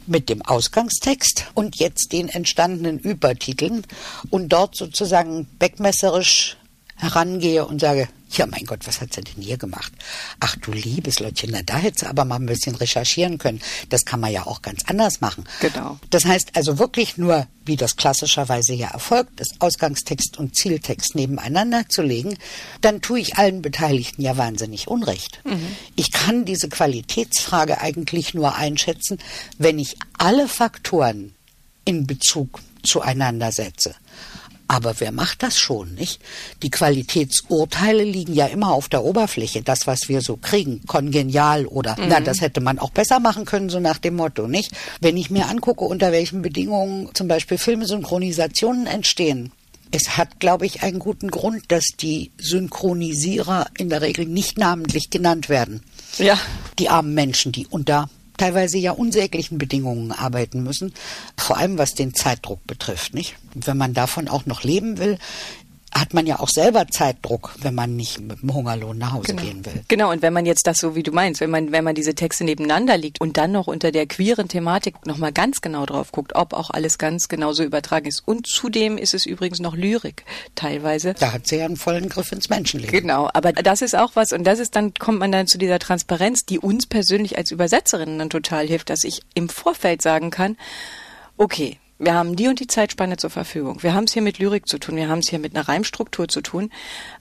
mit 0.07 0.28
dem 0.28 0.42
Ausgangstext 0.42 1.47
und 1.54 1.76
jetzt 1.76 2.12
den 2.12 2.28
entstandenen 2.28 2.99
Übertiteln 2.99 3.85
und 4.31 4.50
dort 4.50 4.76
sozusagen 4.76 5.47
beckmesserisch 5.59 6.57
herangehe 7.02 7.66
und 7.66 7.80
sage, 7.80 8.09
ja, 8.30 8.47
mein 8.47 8.64
Gott, 8.64 8.87
was 8.87 9.00
hat 9.00 9.12
sie 9.12 9.21
denn 9.21 9.42
hier 9.42 9.59
gemacht? 9.59 9.92
Ach 10.40 10.56
du 10.56 10.73
liebes 10.73 11.21
Leutchen, 11.21 11.50
na, 11.52 11.62
da 11.62 11.76
hätte 11.76 12.00
sie 12.00 12.06
aber 12.06 12.25
mal 12.25 12.37
ein 12.37 12.47
bisschen 12.47 12.75
recherchieren 12.75 13.38
können. 13.38 13.61
Das 13.90 14.04
kann 14.04 14.21
man 14.21 14.32
ja 14.32 14.47
auch 14.47 14.62
ganz 14.62 14.85
anders 14.87 15.21
machen. 15.21 15.44
Genau. 15.61 15.99
Das 16.11 16.25
heißt 16.25 16.56
also 16.56 16.78
wirklich 16.78 17.18
nur, 17.18 17.47
wie 17.64 17.76
das 17.76 17.97
klassischerweise 17.97 18.73
ja 18.73 18.88
erfolgt, 18.88 19.38
das 19.38 19.49
Ausgangstext 19.59 20.38
und 20.38 20.56
Zieltext 20.56 21.14
nebeneinander 21.14 21.88
zu 21.88 22.02
legen, 22.02 22.38
dann 22.80 23.02
tue 23.02 23.21
ich 23.21 23.37
allen 23.37 23.61
Beteiligten 23.61 24.23
ja 24.23 24.37
wahnsinnig 24.37 24.88
Unrecht. 24.88 25.40
Mhm. 25.44 25.76
Ich 25.97 26.11
kann 26.11 26.44
diese 26.44 26.68
Qualitätsfrage 26.68 27.80
eigentlich 27.80 28.32
nur 28.32 28.54
einschätzen, 28.54 29.18
wenn 29.59 29.78
ich 29.78 29.97
alle 30.16 30.49
Faktoren 30.49 31.35
in 31.85 32.06
Bezug 32.06 32.61
zueinander 32.82 33.52
setze. 33.52 33.94
Aber 34.69 35.00
wer 35.00 35.12
macht 35.12 35.42
das 35.42 35.59
schon, 35.59 35.95
nicht? 35.95 36.21
Die 36.62 36.71
Qualitätsurteile 36.71 38.04
liegen 38.04 38.33
ja 38.33 38.47
immer 38.47 38.73
auf 38.73 38.88
der 38.88 39.04
Oberfläche. 39.04 39.62
Das, 39.62 39.87
was 39.87 40.09
wir 40.09 40.23
so 40.23 40.37
kriegen, 40.37 40.87
kongenial 40.87 41.66
oder, 41.66 41.97
mhm. 41.99 42.07
na, 42.09 42.21
das 42.21 42.40
hätte 42.40 42.61
man 42.61 42.78
auch 42.78 42.90
besser 42.90 43.21
machen 43.21 43.45
können, 43.45 43.69
so 43.69 43.81
nach 43.81 43.99
dem 43.99 44.16
Motto, 44.16 44.49
nicht? 44.49 44.73
Wenn 45.00 45.16
ich 45.16 45.31
mir 45.31 45.49
angucke, 45.49 45.85
unter 45.85 46.12
welchen 46.12 46.42
Bedingungen 46.42 47.11
zum 47.14 47.28
Beispiel 47.28 47.59
Filmsynchronisationen 47.59 48.87
entstehen, 48.87 49.52
es 49.92 50.16
hat, 50.16 50.40
glaube 50.40 50.64
ich, 50.66 50.83
einen 50.83 50.99
guten 50.99 51.31
Grund, 51.31 51.71
dass 51.71 51.85
die 52.00 52.33
Synchronisierer 52.38 53.66
in 53.76 53.90
der 53.90 54.00
Regel 54.00 54.25
nicht 54.25 54.59
namentlich 54.59 55.11
genannt 55.11 55.49
werden. 55.49 55.83
Ja. 56.19 56.38
Die 56.78 56.88
armen 56.88 57.14
Menschen, 57.14 57.52
die 57.52 57.66
unter 57.66 58.09
teilweise 58.42 58.76
ja 58.76 58.90
unsäglichen 58.90 59.56
Bedingungen 59.56 60.11
arbeiten 60.11 60.64
müssen, 60.64 60.92
vor 61.38 61.58
allem 61.58 61.78
was 61.78 61.94
den 61.94 62.12
Zeitdruck 62.12 62.66
betrifft, 62.66 63.14
nicht? 63.14 63.37
Wenn 63.54 63.76
man 63.76 63.94
davon 63.94 64.26
auch 64.26 64.46
noch 64.46 64.64
leben 64.64 64.99
will, 64.99 65.18
hat 65.94 66.14
man 66.14 66.26
ja 66.26 66.40
auch 66.40 66.49
selber 66.49 66.87
Zeitdruck, 66.88 67.54
wenn 67.61 67.75
man 67.75 67.96
nicht 67.96 68.20
mit 68.20 68.42
dem 68.42 68.54
Hungerlohn 68.54 68.99
nach 68.99 69.12
Hause 69.12 69.28
genau. 69.28 69.42
gehen 69.42 69.64
will. 69.66 69.84
Genau, 69.88 70.11
und 70.11 70.22
wenn 70.22 70.32
man 70.32 70.46
jetzt 70.46 70.66
das 70.66 70.78
so 70.78 70.94
wie 70.94 71.02
du 71.02 71.12
meinst, 71.12 71.40
wenn 71.40 71.50
man, 71.50 71.70
wenn 71.70 71.84
man 71.84 71.94
diese 71.94 72.14
Texte 72.14 72.44
nebeneinander 72.44 72.96
liegt 72.96 73.20
und 73.20 73.37
dann 73.37 73.52
noch 73.52 73.66
unter 73.66 73.92
der 73.92 74.06
queeren 74.06 74.49
Thematik 74.49 75.06
nochmal 75.06 75.32
ganz 75.32 75.61
genau 75.61 75.84
drauf 75.87 76.11
guckt, 76.12 76.34
ob 76.34 76.54
auch 76.54 76.70
alles 76.70 76.99
ganz 76.99 77.28
genauso 77.28 77.62
übertragen 77.62 78.06
ist. 78.06 78.22
Und 78.26 78.46
zudem 78.46 78.96
ist 78.96 79.14
es 79.14 79.26
übrigens 79.26 79.61
noch 79.61 79.76
Lyrik 79.76 80.25
teilweise. 80.54 81.14
Da 81.14 81.32
hat 81.32 81.46
sie 81.46 81.56
ja 81.56 81.66
einen 81.66 81.76
vollen 81.76 82.08
Griff 82.08 82.32
ins 82.32 82.49
Menschenleben. 82.49 82.92
Genau, 82.92 83.28
aber 83.32 83.52
das 83.52 83.82
ist 83.82 83.94
auch 83.94 84.12
was, 84.14 84.32
und 84.32 84.44
das 84.44 84.58
ist 84.58 84.75
dann, 84.75 84.94
kommt 84.94 85.18
man 85.18 85.32
dann 85.32 85.46
zu 85.46 85.58
dieser 85.58 85.78
Transparenz, 85.78 86.44
die 86.44 86.58
uns 86.58 86.87
persönlich 86.87 87.37
als 87.37 87.50
Übersetzerinnen 87.50 88.18
dann 88.18 88.30
total 88.30 88.66
hilft, 88.66 88.90
dass 88.90 89.04
ich 89.04 89.20
im 89.34 89.49
Vorfeld 89.49 90.00
sagen 90.00 90.30
kann, 90.30 90.56
okay, 91.37 91.78
wir 92.02 92.14
haben 92.14 92.35
die 92.35 92.49
und 92.49 92.59
die 92.59 92.66
Zeitspanne 92.66 93.16
zur 93.16 93.30
Verfügung. 93.30 93.82
Wir 93.85 93.94
haben 93.94 94.04
es 94.04 94.12
hier 94.12 94.23
mit 94.23 94.40
Lyrik 94.40 94.66
zu 94.66 94.78
tun. 94.78 94.97
Wir 94.97 95.09
haben 95.09 95.21
es 95.21 95.28
hier 95.28 95.38
mit 95.38 95.54
einer 95.54 95.68
Reimstruktur 95.68 96.26
zu 96.26 96.40
tun. 96.40 96.71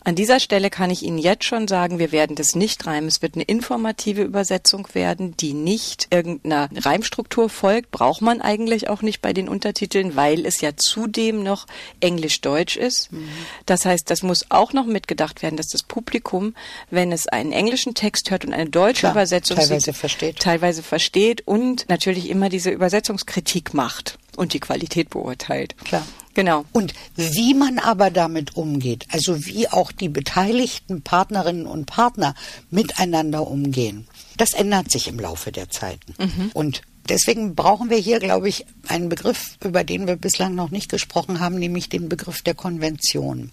An 0.03 0.15
dieser 0.15 0.39
Stelle 0.39 0.71
kann 0.71 0.89
ich 0.89 1.03
Ihnen 1.03 1.19
jetzt 1.19 1.43
schon 1.43 1.67
sagen, 1.67 1.99
wir 1.99 2.11
werden 2.11 2.35
das 2.35 2.55
nicht 2.55 2.87
reimen. 2.87 3.07
Es 3.07 3.21
wird 3.21 3.35
eine 3.35 3.43
informative 3.43 4.23
Übersetzung 4.23 4.87
werden, 4.93 5.37
die 5.37 5.53
nicht 5.53 6.07
irgendeiner 6.09 6.67
Reimstruktur 6.75 7.47
folgt. 7.49 7.91
Braucht 7.91 8.23
man 8.23 8.41
eigentlich 8.41 8.89
auch 8.89 9.03
nicht 9.03 9.21
bei 9.21 9.33
den 9.33 9.47
Untertiteln, 9.47 10.15
weil 10.15 10.47
es 10.47 10.61
ja 10.61 10.71
zudem 10.75 11.43
noch 11.43 11.67
Englisch-Deutsch 11.99 12.75
ist. 12.75 13.11
Mhm. 13.11 13.29
Das 13.67 13.85
heißt, 13.85 14.09
das 14.09 14.23
muss 14.23 14.47
auch 14.49 14.73
noch 14.73 14.87
mitgedacht 14.87 15.43
werden, 15.43 15.57
dass 15.57 15.67
das 15.67 15.83
Publikum, 15.83 16.55
wenn 16.89 17.11
es 17.11 17.27
einen 17.27 17.51
englischen 17.51 17.93
Text 17.93 18.31
hört 18.31 18.45
und 18.45 18.53
eine 18.53 18.69
deutsche 18.71 19.01
Klar, 19.01 19.11
Übersetzung 19.11 19.57
teilweise 19.57 19.91
sieht, 19.91 19.95
versteht. 19.95 20.39
teilweise 20.39 20.81
versteht 20.81 21.47
und 21.47 21.87
natürlich 21.87 22.31
immer 22.31 22.49
diese 22.49 22.71
Übersetzungskritik 22.71 23.75
macht 23.75 24.17
und 24.37 24.53
die 24.53 24.59
Qualität 24.59 25.09
beurteilt. 25.09 25.75
Klar. 25.83 26.05
Genau. 26.33 26.65
Und 26.71 26.93
wie 27.15 27.53
man 27.53 27.79
aber 27.79 28.09
damit 28.09 28.55
umgeht, 28.55 29.05
also 29.11 29.45
wie 29.45 29.67
auch 29.67 29.91
die 29.91 30.09
beteiligten 30.09 31.01
Partnerinnen 31.01 31.65
und 31.65 31.85
Partner 31.85 32.35
miteinander 32.69 33.47
umgehen, 33.47 34.07
das 34.37 34.53
ändert 34.53 34.91
sich 34.91 35.07
im 35.07 35.19
Laufe 35.19 35.51
der 35.51 35.69
Zeiten. 35.69 36.13
Mhm. 36.17 36.51
Und 36.53 36.81
deswegen 37.09 37.55
brauchen 37.55 37.89
wir 37.89 37.97
hier, 37.97 38.19
glaube 38.19 38.47
ich, 38.47 38.65
einen 38.87 39.09
Begriff, 39.09 39.57
über 39.63 39.83
den 39.83 40.07
wir 40.07 40.15
bislang 40.15 40.55
noch 40.55 40.71
nicht 40.71 40.89
gesprochen 40.89 41.39
haben, 41.39 41.59
nämlich 41.59 41.89
den 41.89 42.07
Begriff 42.07 42.41
der 42.41 42.55
Konvention. 42.55 43.51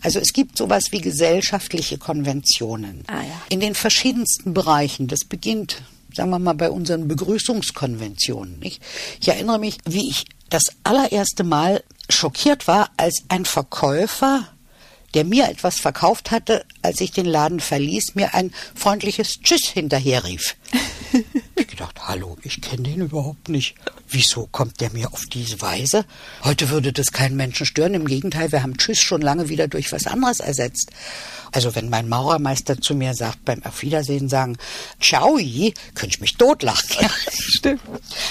Also 0.00 0.20
es 0.20 0.32
gibt 0.32 0.56
sowas 0.56 0.92
wie 0.92 1.00
gesellschaftliche 1.00 1.98
Konventionen 1.98 3.04
ah, 3.08 3.22
ja. 3.22 3.42
in 3.48 3.60
den 3.60 3.74
verschiedensten 3.74 4.54
Bereichen. 4.54 5.08
Das 5.08 5.24
beginnt 5.24 5.82
sagen 6.14 6.30
wir 6.30 6.38
mal, 6.38 6.54
bei 6.54 6.70
unseren 6.70 7.08
Begrüßungskonventionen. 7.08 8.58
Nicht? 8.58 8.82
Ich 9.20 9.28
erinnere 9.28 9.58
mich, 9.58 9.78
wie 9.84 10.08
ich 10.08 10.24
das 10.50 10.64
allererste 10.84 11.44
Mal 11.44 11.82
schockiert 12.08 12.66
war, 12.66 12.90
als 12.96 13.22
ein 13.28 13.44
Verkäufer, 13.44 14.46
der 15.14 15.24
mir 15.24 15.48
etwas 15.48 15.80
verkauft 15.80 16.30
hatte, 16.30 16.64
als 16.82 17.00
ich 17.00 17.12
den 17.12 17.26
Laden 17.26 17.60
verließ, 17.60 18.14
mir 18.14 18.34
ein 18.34 18.52
freundliches 18.74 19.40
Tschüss 19.42 19.66
hinterherrief. 19.68 20.56
hallo, 22.06 22.36
ich 22.42 22.60
kenne 22.60 22.82
den 22.82 23.02
überhaupt 23.02 23.48
nicht. 23.48 23.74
Wieso 24.08 24.46
kommt 24.46 24.80
der 24.80 24.90
mir 24.90 25.12
auf 25.12 25.24
diese 25.26 25.60
Weise? 25.60 26.04
Heute 26.42 26.70
würde 26.70 26.92
das 26.92 27.12
keinen 27.12 27.36
Menschen 27.36 27.66
stören. 27.66 27.94
Im 27.94 28.06
Gegenteil, 28.06 28.52
wir 28.52 28.62
haben 28.62 28.76
Tschüss 28.76 29.00
schon 29.00 29.22
lange 29.22 29.48
wieder 29.48 29.68
durch 29.68 29.92
was 29.92 30.06
anderes 30.06 30.40
ersetzt. 30.40 30.90
Also 31.52 31.74
wenn 31.74 31.88
mein 31.88 32.08
Maurermeister 32.08 32.80
zu 32.80 32.94
mir 32.94 33.14
sagt, 33.14 33.44
beim 33.44 33.62
Auf 33.64 33.82
Wiedersehen 33.82 34.28
sagen, 34.28 34.56
Ciao, 35.00 35.36
könnte 35.36 36.14
ich 36.14 36.20
mich 36.20 36.36
totlachen. 36.36 37.08
Stimmt. 37.30 37.82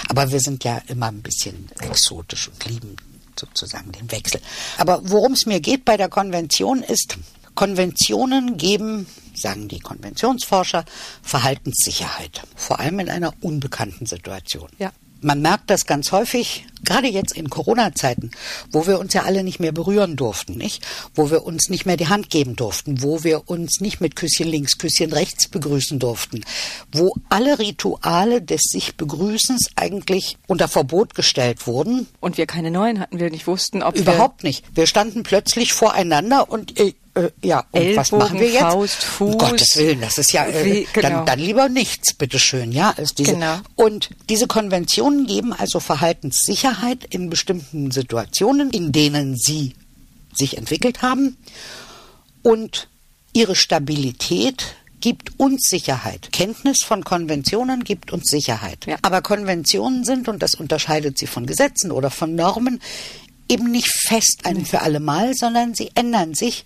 Aber 0.09 0.31
wir 0.31 0.39
sind 0.39 0.63
ja 0.63 0.81
immer 0.87 1.07
ein 1.07 1.21
bisschen 1.21 1.69
exotisch 1.79 2.49
und 2.49 2.65
lieben 2.65 2.95
sozusagen 3.39 3.91
den 3.91 4.11
Wechsel. 4.11 4.41
Aber 4.77 5.01
worum 5.03 5.33
es 5.33 5.45
mir 5.45 5.59
geht 5.61 5.85
bei 5.85 5.97
der 5.97 6.09
Konvention 6.09 6.83
ist, 6.83 7.17
Konventionen 7.61 8.57
geben, 8.57 9.05
sagen 9.35 9.67
die 9.67 9.79
Konventionsforscher, 9.79 10.83
Verhaltenssicherheit, 11.21 12.41
vor 12.55 12.79
allem 12.79 12.99
in 12.99 13.07
einer 13.07 13.35
unbekannten 13.41 14.07
Situation. 14.07 14.67
Ja. 14.79 14.91
Man 15.19 15.43
merkt 15.43 15.69
das 15.69 15.85
ganz 15.85 16.11
häufig, 16.11 16.65
gerade 16.83 17.07
jetzt 17.07 17.33
in 17.33 17.49
Corona-Zeiten, 17.49 18.31
wo 18.71 18.87
wir 18.87 18.99
uns 18.99 19.13
ja 19.13 19.23
alle 19.23 19.43
nicht 19.43 19.59
mehr 19.59 19.71
berühren 19.71 20.15
durften, 20.15 20.53
nicht? 20.53 20.83
Wo 21.15 21.31
wir 21.31 21.43
uns 21.43 21.69
nicht 21.69 21.85
mehr 21.85 21.97
die 21.97 22.07
Hand 22.07 22.29
geben 22.29 22.55
durften, 22.55 23.01
wo 23.01 23.23
wir 23.23 23.49
uns 23.49 23.79
nicht 23.81 24.01
mit 24.01 24.15
Küsschen 24.15 24.47
links, 24.47 24.77
Küsschen 24.77 25.13
rechts 25.13 25.47
begrüßen 25.47 25.99
durften, 25.99 26.43
wo 26.91 27.15
alle 27.29 27.59
Rituale 27.59 28.41
des 28.41 28.61
sich 28.63 28.95
Begrüßens 28.95 29.71
eigentlich 29.75 30.37
unter 30.47 30.67
Verbot 30.67 31.15
gestellt 31.15 31.67
wurden. 31.67 32.07
Und 32.19 32.37
wir 32.37 32.45
keine 32.45 32.71
neuen 32.71 32.99
hatten, 32.99 33.19
wir 33.19 33.29
nicht 33.29 33.47
wussten, 33.47 33.83
ob 33.83 33.95
Überhaupt 33.95 34.43
nicht. 34.43 34.65
Wir 34.73 34.87
standen 34.87 35.23
plötzlich 35.23 35.73
voreinander 35.73 36.49
und 36.49 36.79
äh, 36.79 36.93
äh, 37.13 37.29
ja, 37.43 37.65
und 37.71 37.81
Ellbogen, 37.81 37.97
was 37.97 38.11
machen 38.13 38.39
wir 38.39 38.49
jetzt? 38.49 38.61
Faust, 38.61 39.03
Fuß. 39.03 39.33
Um 39.33 39.37
Gottes 39.37 39.75
Willen, 39.75 39.99
das 39.99 40.17
ist 40.17 40.31
ja, 40.31 40.45
äh, 40.45 40.65
Wie, 40.65 40.87
genau. 40.93 41.09
dann, 41.09 41.25
dann 41.25 41.39
lieber 41.39 41.67
nichts, 41.67 42.13
bitteschön, 42.13 42.71
ja. 42.71 42.93
Als 42.95 43.13
diese. 43.13 43.33
Genau. 43.33 43.57
Und 43.75 44.11
diese 44.29 44.47
Konventionen 44.47 45.27
geben 45.27 45.51
also 45.51 45.81
Verhaltenssicherheit 45.81 46.70
in 47.09 47.29
bestimmten 47.29 47.91
Situationen, 47.91 48.69
in 48.71 48.91
denen 48.91 49.35
sie 49.37 49.73
sich 50.33 50.57
entwickelt 50.57 51.01
haben. 51.01 51.37
Und 52.41 52.87
ihre 53.33 53.55
Stabilität 53.55 54.75
gibt 54.99 55.39
uns 55.39 55.67
Sicherheit. 55.67 56.31
Kenntnis 56.31 56.83
von 56.85 57.03
Konventionen 57.03 57.83
gibt 57.83 58.11
uns 58.11 58.25
Sicherheit. 58.29 58.85
Ja. 58.85 58.97
Aber 59.01 59.21
Konventionen 59.21 60.05
sind, 60.05 60.27
und 60.27 60.41
das 60.41 60.53
unterscheidet 60.55 61.17
sie 61.17 61.27
von 61.27 61.45
Gesetzen 61.45 61.91
oder 61.91 62.09
von 62.09 62.35
Normen, 62.35 62.81
eben 63.49 63.69
nicht 63.69 63.89
fest 64.07 64.41
ein 64.43 64.65
für 64.65 64.81
alle 64.81 64.99
Mal, 64.99 65.33
sondern 65.33 65.73
sie 65.73 65.91
ändern 65.95 66.35
sich, 66.35 66.63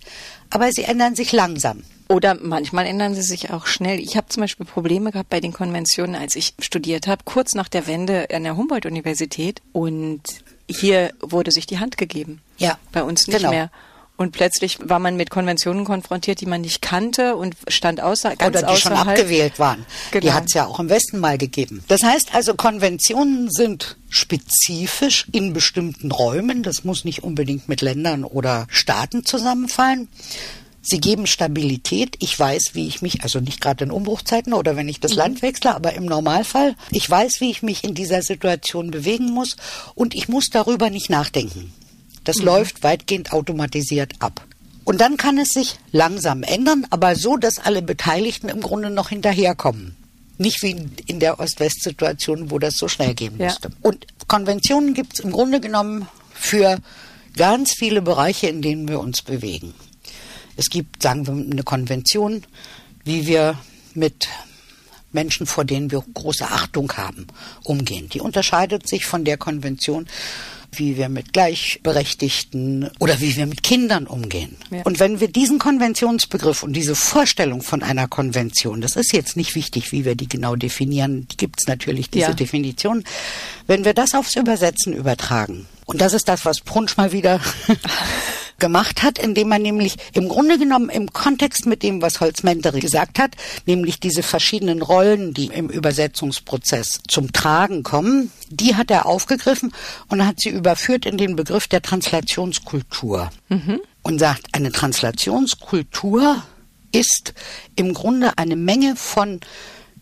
aber 0.50 0.70
sie 0.70 0.84
ändern 0.84 1.16
sich 1.16 1.32
langsam. 1.32 1.82
Oder 2.08 2.36
manchmal 2.40 2.86
ändern 2.86 3.14
sie 3.14 3.22
sich 3.22 3.50
auch 3.50 3.66
schnell. 3.66 3.98
Ich 3.98 4.16
habe 4.16 4.28
zum 4.28 4.42
Beispiel 4.42 4.64
Probleme 4.66 5.10
gehabt 5.10 5.28
bei 5.30 5.40
den 5.40 5.52
Konventionen, 5.52 6.14
als 6.14 6.36
ich 6.36 6.54
studiert 6.60 7.06
habe, 7.08 7.22
kurz 7.24 7.54
nach 7.54 7.68
der 7.68 7.86
Wende 7.88 8.28
an 8.32 8.44
der 8.44 8.56
Humboldt-Universität. 8.56 9.60
Und 9.72 10.22
hier 10.68 11.10
wurde 11.20 11.50
sich 11.50 11.66
die 11.66 11.78
Hand 11.80 11.98
gegeben. 11.98 12.40
Ja, 12.58 12.78
Bei 12.92 13.02
uns 13.02 13.26
nicht 13.26 13.38
genau. 13.38 13.50
mehr. 13.50 13.70
Und 14.18 14.32
plötzlich 14.32 14.78
war 14.88 14.98
man 14.98 15.16
mit 15.16 15.28
Konventionen 15.28 15.84
konfrontiert, 15.84 16.40
die 16.40 16.46
man 16.46 16.62
nicht 16.62 16.80
kannte 16.80 17.36
und 17.36 17.54
stand 17.68 18.00
außer, 18.00 18.34
ganz 18.36 18.56
Oder 18.56 18.66
die 18.72 18.80
schon 18.80 18.92
außerhalb. 18.92 19.18
abgewählt 19.18 19.58
waren. 19.58 19.84
Die 20.14 20.20
Genau. 20.20 20.32
hat 20.32 20.44
es 20.46 20.54
ja 20.54 20.64
auch 20.64 20.80
im 20.80 20.88
Westen 20.88 21.18
mal 21.18 21.36
gegeben. 21.36 21.84
Das 21.88 22.02
heißt 22.02 22.34
also, 22.34 22.54
Konventionen 22.54 23.50
sind 23.50 23.98
spezifisch 24.08 25.26
in 25.32 25.52
bestimmten 25.52 26.10
Räumen. 26.12 26.62
Das 26.62 26.82
muss 26.84 27.04
nicht 27.04 27.24
unbedingt 27.24 27.68
mit 27.68 27.82
Ländern 27.82 28.24
oder 28.24 28.66
Staaten 28.70 29.24
zusammenfallen. 29.26 30.08
Sie 30.88 31.00
geben 31.00 31.26
Stabilität. 31.26 32.14
Ich 32.20 32.38
weiß, 32.38 32.70
wie 32.74 32.86
ich 32.86 33.02
mich, 33.02 33.22
also 33.24 33.40
nicht 33.40 33.60
gerade 33.60 33.84
in 33.84 33.90
Umbruchzeiten 33.90 34.52
oder 34.54 34.76
wenn 34.76 34.88
ich 34.88 35.00
das 35.00 35.14
Land 35.14 35.42
wechsle, 35.42 35.74
aber 35.74 35.94
im 35.94 36.04
Normalfall, 36.04 36.76
ich 36.92 37.10
weiß, 37.10 37.40
wie 37.40 37.50
ich 37.50 37.62
mich 37.62 37.82
in 37.82 37.94
dieser 37.94 38.22
Situation 38.22 38.92
bewegen 38.92 39.32
muss 39.32 39.56
und 39.96 40.14
ich 40.14 40.28
muss 40.28 40.48
darüber 40.48 40.88
nicht 40.88 41.10
nachdenken. 41.10 41.72
Das 42.22 42.38
läuft 42.38 42.84
weitgehend 42.84 43.32
automatisiert 43.32 44.14
ab. 44.20 44.46
Und 44.84 45.00
dann 45.00 45.16
kann 45.16 45.38
es 45.38 45.48
sich 45.48 45.74
langsam 45.90 46.44
ändern, 46.44 46.86
aber 46.90 47.16
so, 47.16 47.36
dass 47.36 47.58
alle 47.58 47.82
Beteiligten 47.82 48.48
im 48.48 48.60
Grunde 48.60 48.90
noch 48.90 49.08
hinterherkommen. 49.08 49.96
Nicht 50.38 50.62
wie 50.62 50.76
in 51.06 51.18
der 51.18 51.40
Ost-West-Situation, 51.40 52.52
wo 52.52 52.60
das 52.60 52.74
so 52.76 52.86
schnell 52.86 53.14
gehen 53.14 53.34
Ja. 53.38 53.46
musste. 53.46 53.70
Und 53.82 54.06
Konventionen 54.28 54.94
gibt 54.94 55.14
es 55.14 55.20
im 55.20 55.32
Grunde 55.32 55.60
genommen 55.60 56.06
für 56.32 56.78
ganz 57.36 57.72
viele 57.76 58.02
Bereiche, 58.02 58.46
in 58.46 58.62
denen 58.62 58.86
wir 58.86 59.00
uns 59.00 59.22
bewegen. 59.22 59.74
Es 60.56 60.70
gibt, 60.70 61.02
sagen 61.02 61.26
wir, 61.26 61.32
eine 61.32 61.62
Konvention, 61.62 62.42
wie 63.04 63.26
wir 63.26 63.58
mit 63.94 64.28
Menschen, 65.12 65.46
vor 65.46 65.64
denen 65.64 65.90
wir 65.90 66.04
große 66.14 66.46
Achtung 66.46 66.92
haben, 66.92 67.26
umgehen. 67.64 68.08
Die 68.10 68.20
unterscheidet 68.20 68.88
sich 68.88 69.06
von 69.06 69.24
der 69.24 69.38
Konvention, 69.38 70.06
wie 70.72 70.96
wir 70.96 71.08
mit 71.08 71.32
Gleichberechtigten 71.32 72.90
oder 72.98 73.20
wie 73.20 73.34
wir 73.36 73.46
mit 73.46 73.62
Kindern 73.62 74.06
umgehen. 74.06 74.56
Ja. 74.70 74.82
Und 74.82 75.00
wenn 75.00 75.20
wir 75.20 75.28
diesen 75.28 75.58
Konventionsbegriff 75.58 76.62
und 76.62 76.74
diese 76.74 76.94
Vorstellung 76.94 77.62
von 77.62 77.82
einer 77.82 78.08
Konvention, 78.08 78.80
das 78.80 78.96
ist 78.96 79.12
jetzt 79.12 79.36
nicht 79.36 79.54
wichtig, 79.54 79.92
wie 79.92 80.04
wir 80.04 80.16
die 80.16 80.28
genau 80.28 80.56
definieren, 80.56 81.26
gibt 81.36 81.60
es 81.60 81.66
natürlich 81.66 82.10
diese 82.10 82.26
Ja. 82.28 82.34
Definition, 82.34 83.04
wenn 83.66 83.84
wir 83.84 83.94
das 83.94 84.14
aufs 84.14 84.36
Übersetzen 84.36 84.92
übertragen, 84.92 85.66
und 85.86 86.00
das 86.00 86.12
ist 86.12 86.28
das, 86.28 86.44
was 86.44 86.60
Brunsch 86.60 86.96
mal 86.96 87.12
wieder 87.12 87.40
gemacht 88.58 89.02
hat, 89.02 89.18
indem 89.18 89.52
er 89.52 89.58
nämlich 89.58 89.96
im 90.14 90.28
Grunde 90.28 90.58
genommen 90.58 90.88
im 90.88 91.12
Kontext 91.12 91.66
mit 91.66 91.82
dem, 91.82 92.02
was 92.02 92.20
Holzmentere 92.20 92.80
gesagt 92.80 93.18
hat, 93.18 93.32
nämlich 93.66 94.00
diese 94.00 94.22
verschiedenen 94.22 94.82
Rollen, 94.82 95.34
die 95.34 95.46
im 95.46 95.68
Übersetzungsprozess 95.68 97.00
zum 97.08 97.32
Tragen 97.32 97.82
kommen, 97.82 98.30
die 98.48 98.74
hat 98.74 98.90
er 98.90 99.06
aufgegriffen 99.06 99.72
und 100.08 100.26
hat 100.26 100.40
sie 100.40 100.50
überführt 100.50 101.06
in 101.06 101.18
den 101.18 101.36
Begriff 101.36 101.68
der 101.68 101.82
Translationskultur. 101.82 103.30
Mhm. 103.48 103.80
Und 104.02 104.18
sagt, 104.20 104.46
eine 104.52 104.70
Translationskultur 104.70 106.42
ist 106.92 107.34
im 107.74 107.92
Grunde 107.92 108.38
eine 108.38 108.56
Menge 108.56 108.94
von 108.94 109.40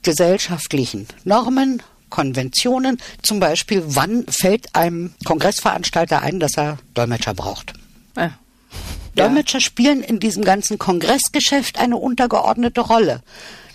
gesellschaftlichen 0.02 1.08
Normen, 1.24 1.82
Konventionen, 2.10 2.98
zum 3.22 3.40
Beispiel, 3.40 3.82
wann 3.86 4.24
fällt 4.28 4.74
einem 4.76 5.14
Kongressveranstalter 5.24 6.22
ein, 6.22 6.38
dass 6.38 6.56
er 6.56 6.78
Dolmetscher 6.94 7.34
braucht. 7.34 7.72
Ah. 8.14 8.30
Dolmetscher 9.14 9.60
spielen 9.60 10.02
in 10.02 10.20
diesem 10.20 10.44
ganzen 10.44 10.78
Kongressgeschäft 10.78 11.78
eine 11.78 11.96
untergeordnete 11.96 12.80
Rolle. 12.80 13.22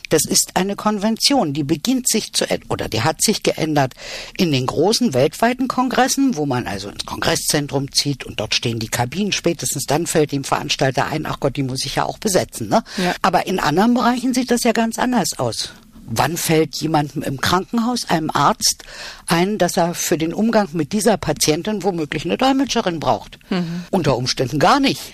Das 0.10 0.25
ist 0.25 0.55
eine 0.55 0.75
Konvention, 0.75 1.53
die 1.53 1.63
beginnt 1.63 2.10
sich 2.10 2.34
zu 2.34 2.46
oder 2.67 2.89
die 2.89 3.03
hat 3.03 3.22
sich 3.22 3.43
geändert 3.43 3.93
in 4.38 4.51
den 4.51 4.65
großen 4.65 5.13
weltweiten 5.13 5.67
Kongressen, 5.67 6.36
wo 6.36 6.46
man 6.46 6.67
also 6.67 6.89
ins 6.89 7.05
Kongresszentrum 7.05 7.91
zieht 7.91 8.25
und 8.25 8.39
dort 8.39 8.55
stehen 8.55 8.79
die 8.79 8.88
Kabinen. 8.88 9.31
Spätestens 9.31 9.86
dann 9.86 10.08
fällt 10.08 10.31
dem 10.31 10.43
Veranstalter 10.43 11.05
ein, 11.05 11.25
ach 11.25 11.39
Gott, 11.39 11.55
die 11.55 11.63
muss 11.63 11.86
ich 11.86 11.96
ja 11.96 12.05
auch 12.05 12.17
besetzen. 12.17 12.69
Ne? 12.69 12.84
Ja. 12.98 13.13
Aber 13.22 13.46
in 13.46 13.60
anderen 13.60 13.93
Bereichen 13.93 14.34
sieht 14.34 14.50
das 14.50 14.63
ja 14.63 14.72
ganz 14.72 14.98
anders 14.98 15.38
aus. 15.38 15.74
Wann 16.12 16.38
fällt 16.38 16.75
jemandem 16.77 17.22
im 17.22 17.39
Krankenhaus, 17.39 18.10
einem 18.10 18.31
Arzt, 18.31 18.84
ein, 19.27 19.60
dass 19.60 19.77
er 19.77 19.93
für 19.93 20.17
den 20.17 20.34
Umgang 20.34 20.69
mit 20.74 20.91
dieser 20.91 21.17
Patientin 21.17 21.84
womöglich 21.84 22.25
eine 22.25 22.36
Dolmetscherin 22.36 23.00
braucht? 23.00 23.38
Mhm. 23.51 23.84
Unter 23.91 24.17
Umständen 24.17 24.58
gar 24.58 24.79
nicht 24.79 25.13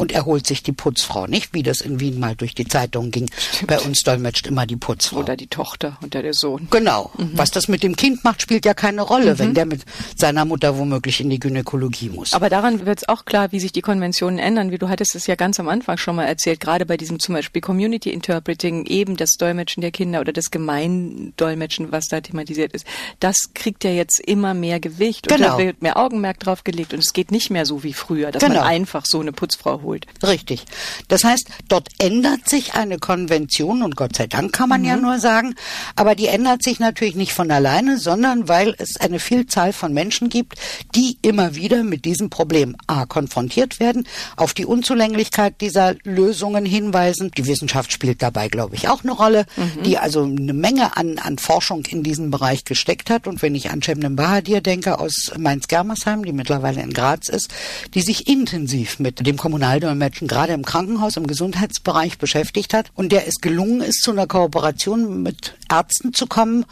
und 0.00 0.12
er 0.12 0.24
holt 0.24 0.46
sich 0.46 0.62
die 0.62 0.72
Putzfrau, 0.72 1.26
nicht 1.26 1.52
wie 1.52 1.62
das 1.62 1.82
in 1.82 2.00
Wien 2.00 2.18
mal 2.18 2.34
durch 2.34 2.54
die 2.54 2.66
Zeitung 2.66 3.10
ging. 3.10 3.30
Stimmt. 3.36 3.68
Bei 3.68 3.78
uns 3.80 4.02
dolmetscht 4.02 4.46
immer 4.46 4.64
die 4.64 4.76
Putzfrau. 4.76 5.18
Oder 5.18 5.36
die 5.36 5.46
Tochter 5.46 5.98
und 6.00 6.14
der 6.14 6.32
Sohn. 6.32 6.68
Genau. 6.70 7.10
Mhm. 7.18 7.32
Was 7.34 7.50
das 7.50 7.68
mit 7.68 7.82
dem 7.82 7.96
Kind 7.96 8.24
macht, 8.24 8.40
spielt 8.40 8.64
ja 8.64 8.72
keine 8.72 9.02
Rolle, 9.02 9.34
mhm. 9.34 9.38
wenn 9.38 9.54
der 9.54 9.66
mit 9.66 9.82
seiner 10.16 10.46
Mutter 10.46 10.78
womöglich 10.78 11.20
in 11.20 11.28
die 11.28 11.38
Gynäkologie 11.38 12.08
muss. 12.08 12.32
Aber 12.32 12.48
daran 12.48 12.86
wird 12.86 13.00
es 13.00 13.08
auch 13.10 13.26
klar, 13.26 13.52
wie 13.52 13.60
sich 13.60 13.72
die 13.72 13.82
Konventionen 13.82 14.38
ändern. 14.38 14.70
Wie 14.70 14.78
du 14.78 14.88
hattest 14.88 15.14
es 15.14 15.26
ja 15.26 15.34
ganz 15.34 15.60
am 15.60 15.68
Anfang 15.68 15.98
schon 15.98 16.16
mal 16.16 16.24
erzählt, 16.24 16.60
gerade 16.60 16.86
bei 16.86 16.96
diesem 16.96 17.20
zum 17.20 17.34
Beispiel 17.34 17.60
Community 17.60 18.08
Interpreting, 18.08 18.86
eben 18.86 19.18
das 19.18 19.36
Dolmetschen 19.36 19.82
der 19.82 19.90
Kinder 19.90 20.20
oder 20.20 20.32
das 20.32 20.50
Gemeindolmetschen, 20.50 21.92
was 21.92 22.06
da 22.06 22.22
thematisiert 22.22 22.72
ist. 22.72 22.86
Das 23.20 23.50
kriegt 23.52 23.84
ja 23.84 23.90
jetzt 23.90 24.18
immer 24.18 24.54
mehr 24.54 24.80
Gewicht 24.80 25.28
genau. 25.28 25.34
und 25.34 25.52
da 25.52 25.58
wird 25.58 25.82
mehr 25.82 25.98
Augenmerk 25.98 26.40
drauf 26.40 26.64
gelegt 26.64 26.94
und 26.94 27.00
es 27.00 27.12
geht 27.12 27.30
nicht 27.30 27.50
mehr 27.50 27.66
so 27.66 27.82
wie 27.82 27.92
früher, 27.92 28.30
dass 28.30 28.42
genau. 28.42 28.60
man 28.60 28.64
einfach 28.64 29.04
so 29.04 29.20
eine 29.20 29.32
Putzfrau 29.32 29.82
holt 29.82 29.89
holt. 29.90 30.06
Richtig. 30.22 30.64
Das 31.08 31.24
heißt, 31.24 31.48
dort 31.68 31.88
ändert 31.98 32.48
sich 32.48 32.74
eine 32.74 32.98
Konvention 32.98 33.82
und 33.82 33.96
Gott 33.96 34.14
sei 34.14 34.28
Dank 34.28 34.52
kann 34.52 34.68
man 34.68 34.82
mhm. 34.82 34.86
ja 34.86 34.96
nur 34.96 35.18
sagen, 35.18 35.54
aber 35.96 36.14
die 36.14 36.28
ändert 36.28 36.62
sich 36.62 36.78
natürlich 36.78 37.16
nicht 37.16 37.32
von 37.32 37.50
alleine, 37.50 37.98
sondern 37.98 38.48
weil 38.48 38.74
es 38.78 38.96
eine 38.98 39.18
Vielzahl 39.18 39.72
von 39.72 39.92
Menschen 39.92 40.28
gibt, 40.28 40.54
die 40.94 41.18
immer 41.22 41.56
wieder 41.56 41.82
mit 41.82 42.04
diesem 42.04 42.30
Problem 42.30 42.76
A 42.86 43.04
konfrontiert 43.06 43.80
werden, 43.80 44.06
auf 44.36 44.54
die 44.54 44.64
Unzulänglichkeit 44.64 45.60
dieser 45.60 45.96
Lösungen 46.04 46.64
hinweisen. 46.64 47.32
Die 47.36 47.46
Wissenschaft 47.46 47.92
spielt 47.92 48.22
dabei, 48.22 48.48
glaube 48.48 48.76
ich, 48.76 48.88
auch 48.88 49.02
eine 49.02 49.12
Rolle, 49.12 49.46
mhm. 49.56 49.82
die 49.82 49.98
also 49.98 50.22
eine 50.22 50.52
Menge 50.52 50.96
an, 50.96 51.18
an 51.18 51.38
Forschung 51.38 51.84
in 51.86 52.04
diesem 52.04 52.30
Bereich 52.30 52.64
gesteckt 52.64 53.10
hat. 53.10 53.26
Und 53.26 53.42
wenn 53.42 53.56
ich 53.56 53.70
an 53.70 53.82
Cemnem 53.82 54.14
Bahadir 54.14 54.60
denke 54.60 55.00
aus 55.00 55.32
Mainz-Germersheim, 55.36 56.24
die 56.24 56.32
mittlerweile 56.32 56.80
in 56.80 56.92
Graz 56.92 57.28
ist, 57.28 57.52
die 57.94 58.02
sich 58.02 58.28
intensiv 58.28 59.00
mit 59.00 59.26
dem 59.26 59.36
Kommunal 59.36 59.79
Personaldolmetschen 59.80 60.28
gerade 60.28 60.52
im 60.52 60.64
Krankenhaus, 60.64 61.16
im 61.16 61.26
Gesundheitsbereich 61.26 62.18
beschäftigt 62.18 62.74
hat 62.74 62.90
und 62.94 63.12
der 63.12 63.26
es 63.26 63.40
gelungen 63.40 63.80
ist, 63.80 64.02
zu 64.02 64.12
einer 64.12 64.26
Kooperation 64.26 65.22
mit 65.22 65.54
Ärzten 65.70 66.12
zu 66.12 66.26
kommen, 66.26 66.66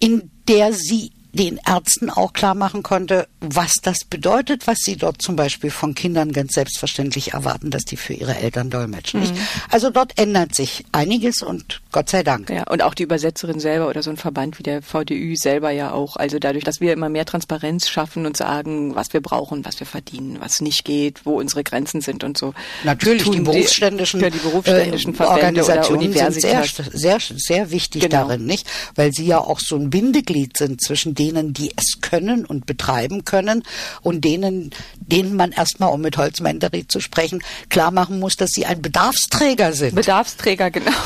in 0.00 0.30
der 0.48 0.72
sie 0.72 1.12
den 1.32 1.60
Ärzten 1.66 2.10
auch 2.10 2.32
klar 2.32 2.54
machen 2.54 2.82
konnte, 2.82 3.28
was 3.40 3.74
das 3.82 4.04
bedeutet, 4.04 4.66
was 4.66 4.78
sie 4.80 4.96
dort 4.96 5.22
zum 5.22 5.36
Beispiel 5.36 5.70
von 5.70 5.94
Kindern 5.94 6.32
ganz 6.32 6.54
selbstverständlich 6.54 7.32
erwarten, 7.32 7.70
dass 7.70 7.84
die 7.84 7.96
für 7.96 8.14
ihre 8.14 8.36
Eltern 8.36 8.70
dolmetschen. 8.70 9.20
Mhm. 9.20 9.36
Also 9.70 9.90
dort 9.90 10.18
ändert 10.18 10.54
sich 10.54 10.84
einiges 10.92 11.42
und 11.42 11.80
Gott 11.92 12.08
sei 12.08 12.22
Dank. 12.22 12.50
Ja, 12.50 12.64
und 12.64 12.82
auch 12.82 12.94
die 12.94 13.04
Übersetzerin 13.04 13.60
selber 13.60 13.88
oder 13.88 14.02
so 14.02 14.10
ein 14.10 14.16
Verband 14.16 14.58
wie 14.58 14.62
der 14.62 14.82
VDÜ 14.82 15.36
selber 15.36 15.70
ja 15.70 15.92
auch. 15.92 16.16
Also 16.16 16.38
dadurch, 16.38 16.64
dass 16.64 16.80
wir 16.80 16.92
immer 16.92 17.08
mehr 17.08 17.24
Transparenz 17.24 17.88
schaffen 17.88 18.26
und 18.26 18.36
sagen, 18.36 18.94
was 18.94 19.12
wir 19.12 19.20
brauchen, 19.20 19.64
was 19.64 19.80
wir 19.80 19.86
verdienen, 19.86 20.38
was 20.40 20.60
nicht 20.60 20.84
geht, 20.84 21.26
wo 21.26 21.38
unsere 21.38 21.64
Grenzen 21.64 22.00
sind 22.00 22.24
und 22.24 22.38
so. 22.38 22.54
Natürlich, 22.84 23.28
die 23.28 23.40
berufsständischen, 23.40 24.20
die, 24.20 24.30
die 24.30 24.38
berufsständischen 24.38 25.18
äh, 25.18 25.22
Organisationen 25.22 26.12
sind 26.12 26.34
sehr, 26.34 26.64
sehr, 26.92 27.18
sehr 27.20 27.70
wichtig 27.70 28.02
genau. 28.02 28.28
darin, 28.28 28.46
nicht? 28.46 28.68
Weil 28.94 29.12
sie 29.12 29.26
ja 29.26 29.38
auch 29.38 29.60
so 29.60 29.76
ein 29.76 29.90
Bindeglied 29.90 30.56
sind 30.56 30.80
zwischen 30.80 31.14
denen, 31.20 31.52
die 31.52 31.70
es 31.76 32.00
können 32.00 32.46
und 32.46 32.64
betreiben 32.64 33.24
können 33.24 33.62
und 34.00 34.24
denen, 34.24 34.70
denen 34.98 35.36
man 35.36 35.52
erstmal, 35.52 35.92
um 35.92 36.00
mit 36.00 36.16
Holzmendery 36.16 36.88
zu 36.88 37.00
sprechen, 37.00 37.42
klar 37.68 37.90
machen 37.90 38.18
muss, 38.18 38.36
dass 38.36 38.52
sie 38.52 38.64
ein 38.64 38.80
Bedarfsträger 38.80 39.74
sind. 39.74 39.94
Bedarfsträger, 39.94 40.70
genau. 40.70 40.90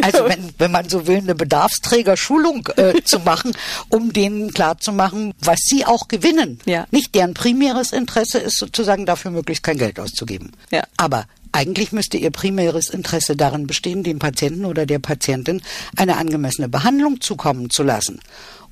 Also 0.00 0.24
wenn, 0.26 0.54
wenn 0.58 0.70
man 0.70 0.88
so 0.88 1.06
will, 1.06 1.18
eine 1.18 1.34
Bedarfsträgerschulung 1.34 2.68
äh, 2.76 3.02
zu 3.04 3.18
machen, 3.18 3.52
um 3.88 4.12
denen 4.12 4.52
klarzumachen, 4.52 5.34
was 5.40 5.58
sie 5.64 5.84
auch 5.84 6.06
gewinnen. 6.06 6.60
Ja. 6.64 6.86
Nicht 6.92 7.14
deren 7.14 7.34
primäres 7.34 7.92
Interesse 7.92 8.38
ist 8.38 8.58
sozusagen 8.58 9.06
dafür 9.06 9.32
möglichst 9.32 9.64
kein 9.64 9.76
Geld 9.76 9.98
auszugeben. 9.98 10.52
Ja. 10.70 10.84
Aber 10.96 11.26
eigentlich 11.52 11.92
müsste 11.92 12.16
Ihr 12.18 12.30
primäres 12.30 12.90
Interesse 12.90 13.34
darin 13.34 13.66
bestehen, 13.66 14.02
dem 14.02 14.18
Patienten 14.18 14.64
oder 14.64 14.86
der 14.86 14.98
Patientin 14.98 15.62
eine 15.96 16.16
angemessene 16.16 16.68
Behandlung 16.68 17.20
zukommen 17.20 17.70
zu 17.70 17.82
lassen. 17.82 18.20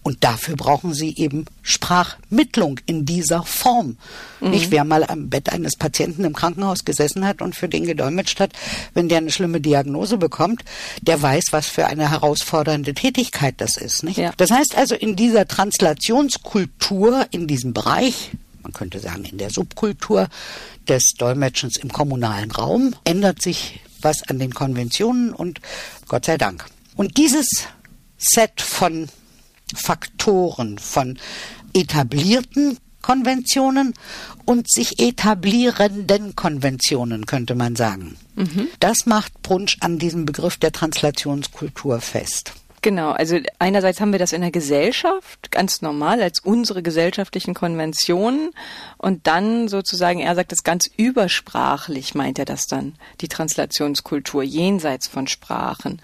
Und 0.07 0.23
dafür 0.23 0.55
brauchen 0.55 0.95
sie 0.95 1.16
eben 1.16 1.47
Sprachmittlung 1.62 2.79
in 2.87 3.07
dieser 3.07 3.42
Form. 3.42 3.97
Mhm. 4.38 4.51
Nicht, 4.51 4.71
wer 4.71 4.85
mal 4.85 5.03
am 5.03 5.31
Bett 5.31 5.53
eines 5.53 5.75
Patienten 5.75 6.23
im 6.23 6.33
Krankenhaus 6.33 6.85
gesessen 6.85 7.27
hat 7.27 7.42
und 7.42 7.57
für 7.57 7.69
den 7.69 7.87
gedolmetscht 7.87 8.38
hat, 8.38 8.53
wenn 8.95 9.09
der 9.09 9.19
eine 9.19 9.33
schlimme 9.33 9.61
Diagnose 9.61 10.16
bekommt, 10.16 10.62
der 11.03 11.21
weiß, 11.21 11.47
was 11.51 11.66
für 11.66 11.88
eine 11.88 12.09
herausfordernde 12.09 12.95
Tätigkeit 12.95 13.57
das 13.59 13.77
ist. 13.77 14.05
Nicht? 14.05 14.19
Ja. 14.19 14.33
Das 14.37 14.53
heißt 14.53 14.77
also, 14.77 14.95
in 14.95 15.16
dieser 15.16 15.49
Translationskultur, 15.49 17.27
in 17.33 17.49
diesem 17.49 17.73
Bereich, 17.73 18.31
man 18.62 18.73
könnte 18.73 19.01
sagen 19.01 19.25
in 19.25 19.38
der 19.38 19.51
Subkultur 19.51 20.29
des 20.87 21.14
Dolmetschens 21.19 21.79
im 21.79 21.92
kommunalen 21.92 22.53
Raum, 22.53 22.95
ändert 23.03 23.42
sich 23.42 23.81
was 24.03 24.23
an 24.23 24.38
den 24.38 24.55
Konventionen 24.55 25.33
und 25.33 25.61
Gott 26.07 26.27
sei 26.27 26.38
Dank. 26.38 26.64
Und 26.95 27.16
dieses 27.16 27.49
Set 28.19 28.61
von 28.61 29.09
Faktoren, 29.74 30.79
von 30.79 31.18
etablierten 31.74 32.79
Konventionen 33.02 33.94
und 34.46 34.70
sich 34.70 34.98
etablierenden 34.98 36.35
Konventionen, 36.35 37.26
könnte 37.26 37.55
man 37.55 37.76
sagen. 37.76 38.16
Mhm. 38.35 38.68
Das 38.81 39.07
macht 39.07 39.42
Brunsch 39.42 39.76
an 39.81 39.98
diesem 39.98 40.26
Begriff 40.26 40.57
der 40.57 40.72
Translationskultur 40.72 42.00
fest. 42.00 42.52
Genau, 42.83 43.11
also 43.11 43.38
einerseits 43.59 44.00
haben 44.00 44.12
wir 44.12 44.18
das 44.18 44.33
in 44.33 44.42
der 44.42 44.50
Gesellschaft 44.50 45.50
ganz 45.50 45.83
normal 45.83 46.22
als 46.22 46.40
unsere 46.40 46.83
gesellschaftlichen 46.83 47.55
Konventionen 47.55 48.50
und 48.96 49.26
dann 49.26 49.68
sozusagen, 49.68 50.20
er 50.20 50.35
sagt 50.35 50.52
das 50.52 50.62
ganz 50.62 50.88
übersprachlich, 50.96 52.14
meint 52.14 52.38
er 52.38 52.44
das 52.44 52.66
dann, 52.66 52.94
die 53.20 53.29
Translationskultur 53.29 54.42
jenseits 54.42 55.09
von 55.09 55.26
Sprachen. 55.26 56.00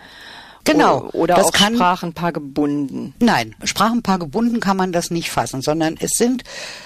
Genau. 0.65 1.09
Oder 1.13 1.35
das 1.35 1.47
auf 1.47 1.53
kann, 1.53 1.75
Sprachenpaar 1.75 2.33
gebunden. 2.33 3.15
Nein, 3.19 3.55
Sprachenpaar 3.65 4.19
gebunden 4.19 4.61
kann 4.61 4.77
man 4.77 4.93
das 4.93 5.11
nicht 5.11 5.31
fassen, 5.31 5.61
sondern 5.61 5.97
es 5.99 6.13
sind 6.13 6.45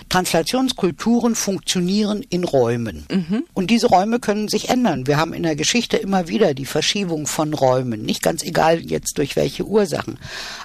Translationskulturen 0.09 1.35
funktionieren 1.35 2.25
in 2.29 2.45
Räumen. 2.45 3.07
Mhm. 3.11 3.45
Und 3.53 3.71
diese 3.71 3.89
Räume 3.89 4.19
können 4.19 4.49
sich 4.49 4.71
ändern. 4.71 5.07
Wir 5.07 5.19
haben 5.19 5.35
in 5.35 5.43
der 5.43 5.57
Geschichte 5.57 5.97
immer 5.97 6.29
wieder 6.29 6.55
die 6.55 6.67
Verschiebung 6.67 7.27
von 7.27 7.53
Räumen. 7.53 8.03
Nicht 8.03 8.23
ganz 8.23 8.43
egal 8.43 8.81
jetzt 8.81 9.19
durch 9.19 9.37
welche 9.37 9.65
Ursachen. 9.65 10.19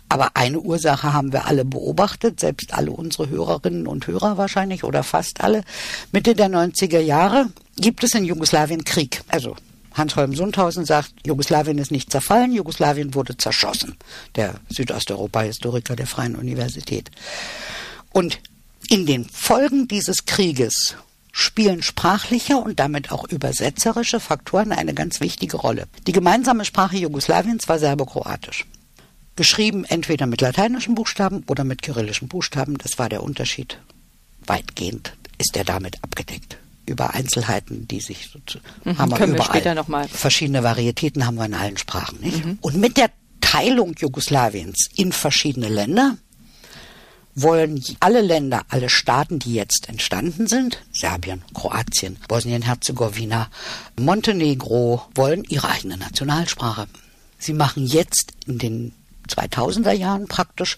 Aber 0.08 0.32
eine 0.36 0.60
Ursache 0.60 1.13
haben 1.13 1.34
wir 1.34 1.45
alle 1.45 1.65
beobachtet, 1.65 2.39
selbst 2.39 2.74
alle 2.74 2.91
unsere 2.91 3.30
Hörerinnen 3.30 3.88
und 3.88 4.08
Hörer 4.08 4.38
wahrscheinlich 4.38 4.84
oder 4.84 5.04
fast 5.04 5.41
alle. 5.41 5.63
Mitte 6.12 6.36
der 6.36 6.50
90er 6.50 7.00
Jahre 7.00 7.47
gibt 7.76 8.04
es 8.04 8.13
in 8.13 8.24
Jugoslawien 8.24 8.84
Krieg. 8.84 9.21
Also 9.28 9.56
Hans-Holm 9.94 10.36
Sundhausen 10.36 10.86
sagt, 10.86 11.14
Jugoslawien 11.26 11.78
ist 11.78 11.92
nicht 11.92 12.12
zerfallen, 12.12 12.54
Jugoslawien 12.54 13.14
wurde 13.14 13.38
zerschossen. 13.38 13.98
Der 14.36 14.56
Südosteuropa-Historiker 14.70 15.96
der 15.96 16.08
Freien 16.08 16.36
Universität. 16.36 17.12
Und 18.12 18.40
in 18.90 19.06
den 19.06 19.26
Folgen 19.26 19.88
dieses 19.88 20.26
Krieges 20.26 20.96
spielen 21.32 21.82
sprachliche 21.82 22.58
und 22.58 22.80
damit 22.80 23.12
auch 23.12 23.24
übersetzerische 23.30 24.20
Faktoren 24.20 24.72
eine 24.72 24.94
ganz 24.94 25.22
wichtige 25.22 25.58
Rolle. 25.58 25.88
Die 26.08 26.12
gemeinsame 26.12 26.66
Sprache 26.66 26.98
Jugoslawiens 26.98 27.70
war 27.70 27.80
serbokroatisch. 27.80 28.66
Geschrieben 29.36 29.86
entweder 29.86 30.26
mit 30.26 30.42
lateinischen 30.42 30.94
Buchstaben 30.94 31.44
oder 31.48 31.64
mit 31.64 31.82
kyrillischen 31.82 32.28
Buchstaben, 32.28 32.78
das 32.78 33.00
war 33.00 33.08
der 33.08 33.24
Unterschied. 33.24 33.80
Weitgehend 34.46 35.14
ist 35.38 35.56
er 35.56 35.64
damit 35.64 36.04
abgedeckt. 36.04 36.58
Über 36.86 37.13
Einzelheiten, 37.13 37.88
die 37.88 38.00
sich 38.02 38.30
Mhm, 38.84 38.98
haben 38.98 39.12
wir 39.12 39.20
wir 39.20 39.28
überall. 39.28 39.46
später 39.46 39.76
noch 39.76 39.88
mal. 39.88 40.08
Verschiedene 40.08 40.63
Varietäten 40.63 41.26
haben 41.26 41.36
wir 41.36 41.46
in 41.46 41.54
allen 41.54 41.78
Sprachen, 41.78 42.20
nicht? 42.22 42.44
Mhm. 42.46 42.58
Und 42.62 42.76
mit 42.78 42.98
der 42.98 43.12
Teilung 43.39 43.96
Jugoslawiens 43.98 44.89
in 44.96 45.12
verschiedene 45.12 45.67
Länder 45.70 46.17
wollen 47.34 47.82
alle 48.00 48.22
Länder, 48.22 48.63
alle 48.70 48.89
Staaten, 48.89 49.39
die 49.39 49.54
jetzt 49.54 49.88
entstanden 49.89 50.48
sind, 50.48 50.84
Serbien, 50.91 51.44
Kroatien, 51.54 52.17
Bosnien-Herzegowina, 52.28 53.50
Montenegro, 54.00 55.04
wollen 55.15 55.44
ihre 55.46 55.70
eigene 55.70 55.98
Nationalsprache. 55.98 56.88
Sie 57.38 57.54
machen 57.54 57.86
jetzt 57.86 58.34
in 58.46 58.58
den 58.58 58.94
2000er 59.30 59.94
Jahren 59.94 60.28
praktisch 60.28 60.78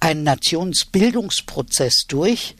einen 0.00 0.22
Nationsbildungsprozess 0.24 2.06
durch, 2.08 2.56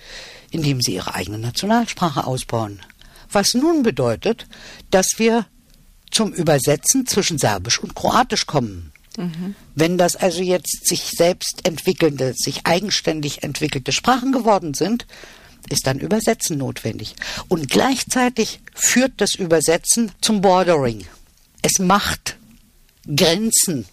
in 0.50 0.62
dem 0.62 0.80
sie 0.80 0.94
ihre 0.94 1.14
eigene 1.14 1.38
Nationalsprache 1.38 2.26
ausbauen. 2.26 2.80
Was 3.30 3.54
nun 3.54 3.82
bedeutet, 3.82 4.46
dass 4.90 5.18
wir 5.18 5.46
zum 6.10 6.32
Übersetzen 6.32 7.06
zwischen 7.06 7.38
Serbisch 7.38 7.78
und 7.78 7.94
Kroatisch 7.94 8.46
kommen. 8.46 8.92
Wenn 9.74 9.98
das 9.98 10.16
also 10.16 10.42
jetzt 10.42 10.88
sich 10.88 11.10
selbst 11.10 11.66
entwickelnde, 11.66 12.34
sich 12.36 12.66
eigenständig 12.66 13.42
entwickelte 13.42 13.92
Sprachen 13.92 14.32
geworden 14.32 14.74
sind, 14.74 15.06
ist 15.68 15.86
dann 15.86 15.98
Übersetzen 15.98 16.58
notwendig. 16.58 17.16
Und 17.48 17.68
gleichzeitig 17.68 18.60
führt 18.74 19.12
das 19.18 19.34
Übersetzen 19.34 20.12
zum 20.20 20.40
Bordering. 20.40 21.06
Es 21.62 21.78
macht 21.78 22.38
Grenzen 23.14 23.86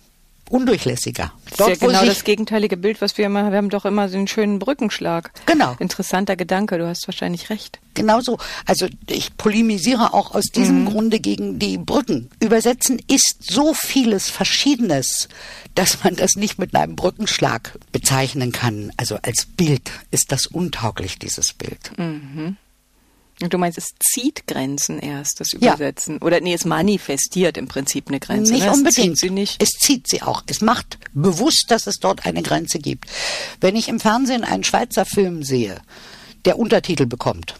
undurchlässiger. 0.50 1.32
Das 1.58 1.70
ist 1.70 1.82
ja 1.82 1.88
genau 1.88 2.06
das 2.06 2.24
gegenteilige 2.24 2.78
Bild, 2.78 3.02
was 3.02 3.18
wir 3.18 3.26
immer, 3.26 3.52
wir 3.52 3.58
haben 3.58 3.70
doch 3.70 3.86
immer 3.86 4.10
so 4.10 4.18
einen 4.18 4.28
schönen 4.28 4.60
Brückenschlag. 4.60 5.32
Genau. 5.46 5.76
Interessanter 5.80 6.36
Gedanke, 6.36 6.78
du 6.78 6.88
hast 6.88 7.08
wahrscheinlich 7.08 7.50
recht. 7.50 7.80
Genauso. 7.94 8.38
Also 8.66 8.88
ich 9.10 9.36
polemisiere 9.38 10.14
auch 10.14 10.36
aus 10.36 10.46
diesem 10.46 10.86
Grunde 10.86 11.20
gegen 11.20 11.58
die 11.58 11.78
Brücken. 11.78 12.30
Übersetzen 12.40 13.02
ist 13.08 13.38
so 13.42 13.74
vieles 13.74 14.30
Verschiedenes, 14.30 15.30
dass 15.74 16.04
man 16.04 16.16
das 16.16 16.36
nicht 16.36 16.60
mit 16.60 16.76
einem 16.76 16.96
Brückenschlag 16.96 17.78
bezeichnen 17.92 18.52
kann. 18.52 18.92
Also 18.98 19.18
als 19.24 19.46
Bild 19.46 19.92
ist 20.12 20.32
das 20.32 20.46
untauglich, 20.46 21.18
dieses 21.18 21.54
Bild. 21.54 21.92
Und 21.98 22.58
du 23.40 23.58
meinst, 23.58 23.78
es 23.78 23.90
zieht 24.00 24.48
Grenzen 24.48 25.00
erst, 25.00 25.40
das 25.40 25.52
Ja. 25.52 25.76
Übersetzen. 25.76 26.18
Oder 26.20 26.42
nee, 26.42 26.54
es 26.54 26.66
manifestiert 26.66 27.58
im 27.58 27.68
Prinzip 27.68 28.08
eine 28.08 28.20
Grenze. 28.20 28.54
Nicht 28.54 28.64
ne? 28.66 28.72
Es 28.72 28.78
unbedingt. 28.78 29.18
zieht 29.18 29.20
sie 29.20 29.30
nicht. 29.30 29.62
Es 29.62 29.70
zieht 29.80 30.08
sie 30.08 30.22
auch. 30.24 30.44
Es 30.48 30.62
macht 30.62 30.98
bewusst, 31.14 31.66
dass 31.70 31.86
es 31.88 31.98
dort 32.00 32.26
eine 32.26 32.42
Grenze 32.42 32.80
gibt. 32.80 33.06
Wenn 33.62 33.76
ich 33.76 33.90
im 33.90 34.00
Fernsehen 34.00 34.44
einen 34.44 34.64
Schweizer 34.64 35.06
Film 35.06 35.44
sehe, 35.44 35.80
der 36.46 36.58
Untertitel 36.58 37.06
bekommt, 37.06 37.56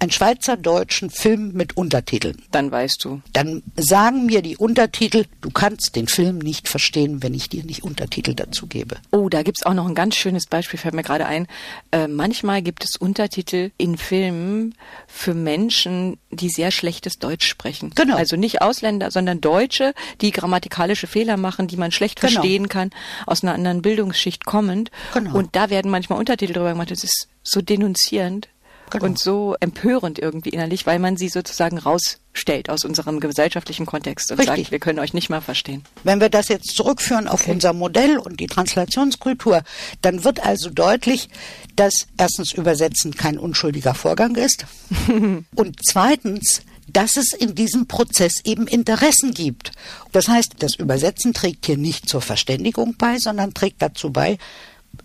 einen 0.00 0.10
schweizerdeutschen 0.10 1.10
Film 1.10 1.52
mit 1.54 1.76
Untertiteln, 1.76 2.40
Dann 2.52 2.70
weißt 2.70 3.04
du. 3.04 3.20
dann 3.32 3.62
sagen 3.76 4.26
mir 4.26 4.42
die 4.42 4.56
Untertitel, 4.56 5.24
du 5.40 5.50
kannst 5.50 5.96
den 5.96 6.06
Film 6.06 6.38
nicht 6.38 6.68
verstehen, 6.68 7.22
wenn 7.22 7.34
ich 7.34 7.48
dir 7.48 7.64
nicht 7.64 7.82
Untertitel 7.82 8.34
dazu 8.34 8.66
gebe. 8.66 8.96
Oh, 9.10 9.28
da 9.28 9.42
gibt's 9.42 9.64
auch 9.64 9.74
noch 9.74 9.86
ein 9.88 9.94
ganz 9.94 10.14
schönes 10.16 10.46
Beispiel, 10.46 10.78
fällt 10.78 10.94
mir 10.94 11.02
gerade 11.02 11.26
ein. 11.26 11.46
Äh, 11.90 12.06
manchmal 12.08 12.62
gibt 12.62 12.84
es 12.84 12.96
Untertitel 12.96 13.70
in 13.76 13.96
Filmen 13.98 14.74
für 15.06 15.34
Menschen, 15.34 16.18
die 16.30 16.48
sehr 16.48 16.70
schlechtes 16.70 17.18
Deutsch 17.18 17.46
sprechen. 17.46 17.90
Genau. 17.94 18.16
Also 18.16 18.36
nicht 18.36 18.62
Ausländer, 18.62 19.10
sondern 19.10 19.40
Deutsche, 19.40 19.94
die 20.20 20.30
grammatikalische 20.30 21.06
Fehler 21.06 21.36
machen, 21.36 21.66
die 21.66 21.76
man 21.76 21.90
schlecht 21.90 22.20
Genau. 22.20 22.32
verstehen 22.34 22.68
kann, 22.68 22.90
aus 23.26 23.42
einer 23.42 23.54
anderen 23.54 23.82
Bildungsschicht 23.82 24.44
kommend. 24.44 24.90
Genau. 25.12 25.34
Und 25.36 25.56
da 25.56 25.70
werden 25.70 25.90
manchmal 25.90 26.18
Untertitel 26.18 26.52
drüber 26.52 26.70
gemacht. 26.72 26.90
Das 26.90 27.02
ist 27.04 27.28
so 27.42 27.60
denunzierend. 27.62 28.48
Genau. 28.90 29.04
Und 29.04 29.18
so 29.18 29.56
empörend 29.60 30.18
irgendwie 30.18 30.50
innerlich, 30.50 30.86
weil 30.86 30.98
man 30.98 31.16
sie 31.16 31.28
sozusagen 31.28 31.78
rausstellt 31.78 32.70
aus 32.70 32.84
unserem 32.84 33.20
gesellschaftlichen 33.20 33.86
Kontext 33.86 34.30
und 34.30 34.38
Richtig. 34.38 34.56
sagt, 34.56 34.70
wir 34.70 34.78
können 34.78 34.98
euch 34.98 35.14
nicht 35.14 35.30
mal 35.30 35.40
verstehen. 35.40 35.84
Wenn 36.04 36.20
wir 36.20 36.28
das 36.28 36.48
jetzt 36.48 36.74
zurückführen 36.74 37.28
auf 37.28 37.46
unser 37.48 37.72
Modell 37.72 38.18
und 38.18 38.40
die 38.40 38.46
Translationskultur, 38.46 39.62
dann 40.02 40.24
wird 40.24 40.44
also 40.44 40.70
deutlich, 40.70 41.28
dass 41.76 42.06
erstens 42.16 42.52
Übersetzen 42.52 43.14
kein 43.14 43.38
unschuldiger 43.38 43.94
Vorgang 43.94 44.34
ist 44.36 44.66
und 45.54 45.78
zweitens, 45.84 46.62
dass 46.90 47.16
es 47.16 47.32
in 47.32 47.54
diesem 47.54 47.86
Prozess 47.86 48.40
eben 48.44 48.66
Interessen 48.66 49.32
gibt. 49.32 49.72
Das 50.12 50.28
heißt, 50.28 50.54
das 50.60 50.74
Übersetzen 50.74 51.34
trägt 51.34 51.66
hier 51.66 51.76
nicht 51.76 52.08
zur 52.08 52.22
Verständigung 52.22 52.94
bei, 52.96 53.18
sondern 53.18 53.54
trägt 53.54 53.82
dazu 53.82 54.10
bei, 54.10 54.38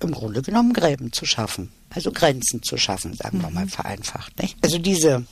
im 0.02 0.12
Grunde 0.12 0.42
genommen 0.42 0.74
Gräben 0.74 1.12
zu 1.14 1.26
schaffen, 1.26 1.72
also 1.90 2.12
Grenzen 2.12 2.64
zu 2.64 2.78
schaffen, 2.78 3.14
sagen 3.14 3.42
wir 3.42 3.50
mal 3.50 3.68
vereinfacht. 3.68 4.42
Nicht? 4.42 4.58
Also 4.62 4.78
diese 4.78 5.26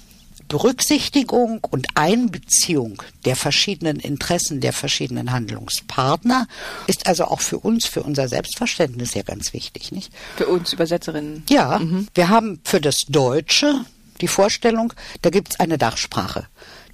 Berücksichtigung 0.48 1.66
und 1.70 1.88
Einbeziehung 1.96 3.02
der 3.26 3.36
verschiedenen 3.36 4.00
Interessen 4.00 4.60
der 4.60 4.74
verschiedenen 4.74 5.32
Handlungspartner 5.32 6.48
ist 6.88 7.08
also 7.08 7.26
auch 7.26 7.42
für 7.42 7.58
uns, 7.58 7.86
für 7.86 8.04
unser 8.04 8.28
Selbstverständnis 8.28 9.14
ja 9.14 9.22
ganz 9.22 9.54
wichtig, 9.54 9.92
nicht? 9.92 10.12
Für 10.36 10.48
uns 10.48 10.74
Übersetzerinnen. 10.74 11.44
Ja, 11.50 11.80
wir 12.14 12.30
haben 12.30 12.60
für 12.64 12.82
das 12.82 13.06
Deutsche 13.08 13.86
die 14.20 14.28
Vorstellung, 14.28 14.94
da 15.22 15.30
gibt 15.30 15.54
es 15.54 15.60
eine 15.60 15.78
Dachsprache, 15.78 16.48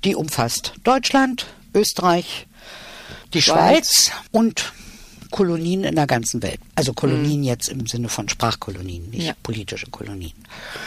die 0.04 0.16
umfasst 0.16 0.74
Deutschland, 0.84 1.48
Österreich, 1.74 2.48
die 3.34 3.42
Schweiz. 3.42 4.10
Schweiz 4.10 4.12
und 4.32 4.74
Kolonien 5.38 5.84
in 5.84 5.94
der 5.96 6.08
ganzen 6.08 6.42
Welt. 6.42 6.60
Also 6.74 6.94
Kolonien 6.94 7.44
jetzt 7.44 7.70
im 7.70 7.86
Sinne 7.86 8.10
von 8.10 8.28
Sprachkolonien, 8.28 9.12
nicht 9.12 9.28
Ja. 9.28 9.34
politische 9.44 9.86
Kolonien. 9.92 10.34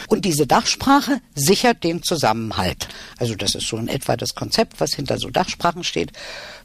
Und 0.09 0.25
diese 0.25 0.45
Dachsprache 0.45 1.21
sichert 1.35 1.85
den 1.85 2.03
Zusammenhalt. 2.03 2.89
Also 3.17 3.35
das 3.35 3.55
ist 3.55 3.65
so 3.69 3.77
in 3.77 3.87
etwa 3.87 4.17
das 4.17 4.35
Konzept, 4.35 4.81
was 4.81 4.93
hinter 4.93 5.17
so 5.19 5.29
Dachsprachen 5.29 5.85
steht. 5.85 6.11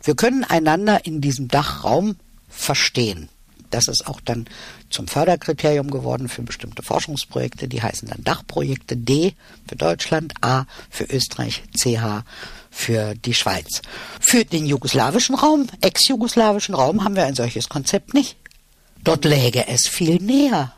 Wir 0.03 0.17
können 0.17 0.43
einander 0.43 1.07
in 1.07 1.21
diesem 1.21 1.47
Dachraum 1.47 2.17
verstehen. 2.49 3.29
Das 3.71 3.89
ist 3.89 4.07
auch 4.07 4.21
dann 4.21 4.47
zum 4.91 5.09
Förderkriterium 5.09 5.91
geworden 5.91 6.29
für 6.29 6.43
bestimmte 6.43 6.83
Forschungsprojekte. 6.83 7.69
Die 7.69 7.83
heißen 7.83 8.09
dann 8.09 8.25
Dachprojekte 8.25 8.97
D 8.97 9.35
für 9.67 9.77
Deutschland, 9.77 10.35
A 10.41 10.65
für 10.91 11.05
Österreich, 11.05 11.63
CH 11.77 12.25
für 12.71 13.15
die 13.15 13.35
Schweiz. 13.35 13.83
Für 14.21 14.45
den 14.45 14.67
jugoslawischen 14.67 15.35
Raum, 15.35 15.67
ex-jugoslawischen 15.81 16.75
Raum, 16.75 17.05
haben 17.05 17.17
wir 17.17 17.25
ein 17.25 17.35
solches 17.35 17.69
Konzept 17.69 18.15
nicht. 18.15 18.37
Dort 19.03 19.25
läge 19.25 19.69
es 19.69 19.87
viel 19.87 20.17
näher, 20.17 20.73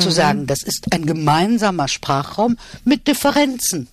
zu 0.00 0.10
sagen, 0.10 0.46
das 0.46 0.62
ist 0.62 0.92
ein 0.92 1.06
gemeinsamer 1.06 1.88
Sprachraum 1.88 2.58
mit 2.84 3.06
Differenzen. 3.06 3.88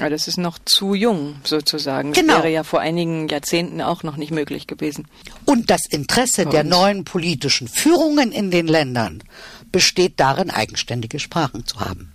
Ja, 0.00 0.08
das 0.08 0.28
ist 0.28 0.38
noch 0.38 0.58
zu 0.64 0.94
jung, 0.94 1.36
sozusagen. 1.44 2.12
Genau. 2.12 2.34
Das 2.34 2.42
wäre 2.42 2.52
ja 2.52 2.64
vor 2.64 2.80
einigen 2.80 3.28
Jahrzehnten 3.28 3.80
auch 3.80 4.02
noch 4.02 4.16
nicht 4.16 4.32
möglich 4.32 4.66
gewesen. 4.66 5.06
Und 5.44 5.70
das 5.70 5.82
Interesse 5.88 6.46
der 6.46 6.62
uns. 6.62 6.70
neuen 6.70 7.04
politischen 7.04 7.68
Führungen 7.68 8.32
in 8.32 8.50
den 8.50 8.66
Ländern 8.66 9.22
besteht 9.72 10.18
darin, 10.18 10.50
eigenständige 10.50 11.20
Sprachen 11.20 11.66
zu 11.66 11.80
haben. 11.80 12.12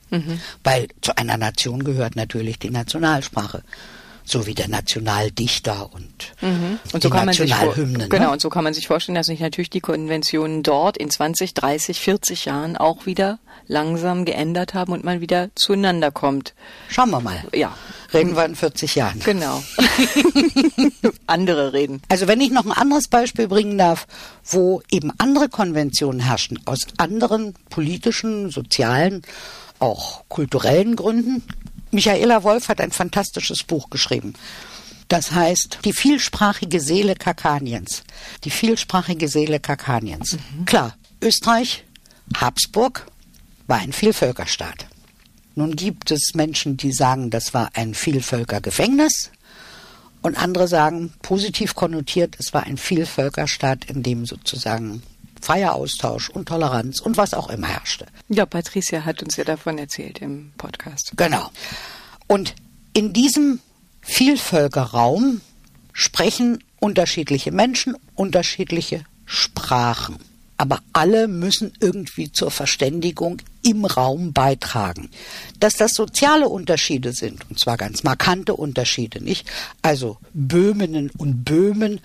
Weil 0.64 0.88
zu 1.02 1.18
einer 1.18 1.38
Nation 1.38 1.84
gehört 1.84 2.16
natürlich 2.16 2.60
die 2.60 2.70
Nationalsprache, 2.70 3.64
so 4.26 4.48
wie 4.48 4.56
der 4.56 4.68
Nationaldichter 4.68 5.90
und, 5.94 6.34
Und 6.42 6.80
die 6.96 7.02
so 7.02 7.10
kann 7.10 7.26
man 7.26 7.34
sich 7.36 7.54
vor, 7.54 7.68
Nationalhymnen. 7.68 8.10
genau, 8.10 8.26
ne? 8.26 8.32
und 8.32 8.42
so 8.42 8.50
kann 8.50 8.64
man 8.64 8.74
sich 8.74 8.88
vorstellen, 8.88 9.16
dass 9.16 9.28
sich 9.28 9.40
natürlich 9.40 9.70
die 9.70 9.80
Konventionen 9.82 10.64
dort 10.64 10.98
in 10.98 11.10
20, 11.10 11.54
30, 11.54 12.00
40 12.00 12.46
Jahren 12.46 12.76
auch 12.76 13.06
wieder 13.06 13.40
langsam 13.68 14.26
geändert 14.26 14.74
haben 14.74 14.92
und 14.94 15.04
man 15.04 15.22
wieder 15.22 15.50
zueinander 15.56 16.12
kommt. 16.12 16.54
Schauen 16.90 17.10
wir 17.12 17.22
mal. 17.22 17.44
Ja, 17.54 17.76
Reden 18.14 18.36
wir 18.36 18.46
in 18.46 18.56
40 18.56 18.96
Jahren. 18.96 19.20
genau. 19.20 19.64
Andere 21.28 21.74
reden. 21.74 22.02
Also 22.10 22.28
wenn 22.28 22.42
ich 22.42 22.52
noch 22.52 22.66
ein 22.66 22.72
anderes 22.72 23.08
Beispiel 23.08 23.48
bringen 23.48 23.78
darf, 23.78 24.08
wo 24.44 24.82
eben 24.92 25.12
andere 25.18 25.50
Konventionen 25.50 26.20
herrschen, 26.20 26.60
aus 26.66 26.82
anderen 26.98 27.54
politischen, 27.70 28.50
sozialen, 28.52 29.24
auch 29.80 30.24
kulturellen 30.30 30.96
Gründen. 30.96 31.44
Michaela 31.96 32.44
Wolf 32.44 32.68
hat 32.68 32.82
ein 32.82 32.92
fantastisches 32.92 33.64
Buch 33.64 33.90
geschrieben. 33.90 34.34
Das 35.08 35.32
heißt, 35.32 35.80
die 35.86 35.94
vielsprachige 35.94 36.82
Seele 36.82 37.16
Kakaniens. 37.16 38.04
Die 38.44 38.50
vielsprachige 38.50 39.30
Seele 39.30 39.60
Kakaniens. 39.60 40.38
Klar, 40.66 40.98
Österreich, 41.22 41.86
Habsburg 42.36 43.08
war 43.68 43.80
ein 43.80 43.94
Vielvölkerstaat. 43.94 44.88
Nun 45.56 45.76
gibt 45.78 46.12
es 46.12 46.34
Menschen, 46.34 46.76
die 46.76 46.92
sagen, 46.92 47.30
das 47.30 47.54
war 47.54 47.70
ein 47.76 47.94
Vielvölkergefängnis. 47.94 49.32
Und 50.22 50.38
andere 50.38 50.68
sagen, 50.68 51.14
positiv 51.22 51.76
konnotiert, 51.76 52.36
es 52.40 52.54
war 52.54 52.64
ein 52.64 52.78
Vielvölkerstaat, 52.78 53.86
in 53.86 54.04
dem 54.04 54.26
sozusagen 54.26 55.02
freier 55.42 55.74
Austausch 55.74 56.30
und 56.30 56.48
Toleranz 56.48 57.00
und 57.00 57.18
was 57.18 57.34
auch 57.34 57.50
immer 57.50 57.68
herrschte. 57.68 58.06
Ja, 58.30 58.46
Patricia 58.46 59.06
hat 59.06 59.22
uns 59.22 59.36
ja 59.36 59.44
davon 59.44 59.78
erzählt 59.78 60.20
im 60.22 60.52
Podcast. 60.58 61.14
Genau. 61.16 61.50
Und 62.28 62.56
in 62.94 63.14
diesem 63.14 63.60
Vielvölkerraum 64.02 65.42
sprechen 65.94 66.64
unterschiedliche 66.80 67.52
Menschen 67.52 67.96
unterschiedliche 68.16 69.04
Sprachen. 69.26 70.18
aber 70.58 70.80
alle 70.94 71.28
müssen 71.28 71.74
irgendwie 71.80 72.32
zur 72.32 72.50
Verständigung 72.50 73.42
im 73.62 73.84
Raum 73.86 74.32
beitragen. 74.32 75.10
Dass 75.60 75.76
das 75.76 75.94
soziale 75.94 76.48
Unterschiede 76.48 77.12
sind, 77.14 77.50
und 77.50 77.60
zwar 77.60 77.78
ganz 77.78 78.04
markante 78.04 78.54
Unterschiede, 78.54 79.24
nicht? 79.24 79.50
Also 79.82 80.18
Böhminnen 80.34 81.10
und 81.18 81.44
Böhmen 81.44 82.00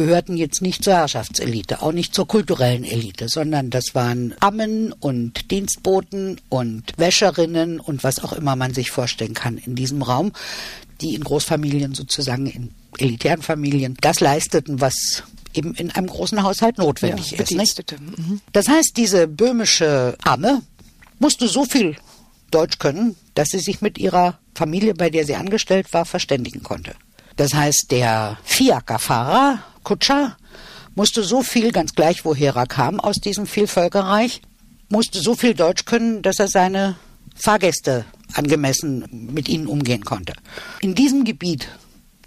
gehörten 0.00 0.36
jetzt 0.38 0.62
nicht 0.62 0.82
zur 0.82 0.94
Herrschaftselite, 0.94 1.82
auch 1.82 1.92
nicht 1.92 2.14
zur 2.14 2.26
kulturellen 2.26 2.84
Elite, 2.84 3.28
sondern 3.28 3.68
das 3.68 3.94
waren 3.94 4.34
Ammen 4.40 4.92
und 4.92 5.50
Dienstboten 5.50 6.40
und 6.48 6.92
Wäscherinnen 6.96 7.80
und 7.80 8.02
was 8.02 8.24
auch 8.24 8.32
immer 8.32 8.56
man 8.56 8.72
sich 8.72 8.90
vorstellen 8.90 9.34
kann 9.34 9.58
in 9.58 9.74
diesem 9.74 10.00
Raum, 10.00 10.32
die 11.02 11.14
in 11.14 11.22
Großfamilien 11.22 11.94
sozusagen 11.94 12.46
in 12.46 12.70
elitären 12.96 13.42
Familien 13.42 13.96
das 14.00 14.20
leisteten, 14.20 14.80
was 14.80 15.22
eben 15.52 15.74
in 15.74 15.90
einem 15.90 16.06
großen 16.06 16.42
Haushalt 16.42 16.78
notwendig 16.78 17.32
ja, 17.32 17.40
ist. 17.40 17.52
Nicht? 17.52 18.00
Mhm. 18.00 18.40
Das 18.52 18.68
heißt, 18.68 18.96
diese 18.96 19.28
böhmische 19.28 20.16
Amme 20.24 20.62
musste 21.18 21.46
so 21.46 21.66
viel 21.66 21.96
Deutsch 22.50 22.78
können, 22.78 23.16
dass 23.34 23.50
sie 23.50 23.58
sich 23.58 23.82
mit 23.82 23.98
ihrer 23.98 24.38
Familie, 24.54 24.94
bei 24.94 25.10
der 25.10 25.26
sie 25.26 25.36
angestellt 25.36 25.92
war, 25.92 26.06
verständigen 26.06 26.62
konnte. 26.62 26.94
Das 27.40 27.54
heißt, 27.54 27.86
der 27.90 28.36
Fiakerfahrer, 28.44 29.60
Kutscher, 29.82 30.36
musste 30.94 31.22
so 31.22 31.42
viel, 31.42 31.72
ganz 31.72 31.94
gleich 31.94 32.26
woher 32.26 32.54
er 32.54 32.66
kam 32.66 33.00
aus 33.00 33.16
diesem 33.16 33.46
Vielvölkerreich, 33.46 34.42
musste 34.90 35.22
so 35.22 35.34
viel 35.34 35.54
Deutsch 35.54 35.86
können, 35.86 36.20
dass 36.20 36.38
er 36.38 36.48
seine 36.48 36.96
Fahrgäste 37.34 38.04
angemessen 38.34 39.30
mit 39.32 39.48
ihnen 39.48 39.68
umgehen 39.68 40.04
konnte. 40.04 40.34
In 40.82 40.94
diesem 40.94 41.24
Gebiet 41.24 41.68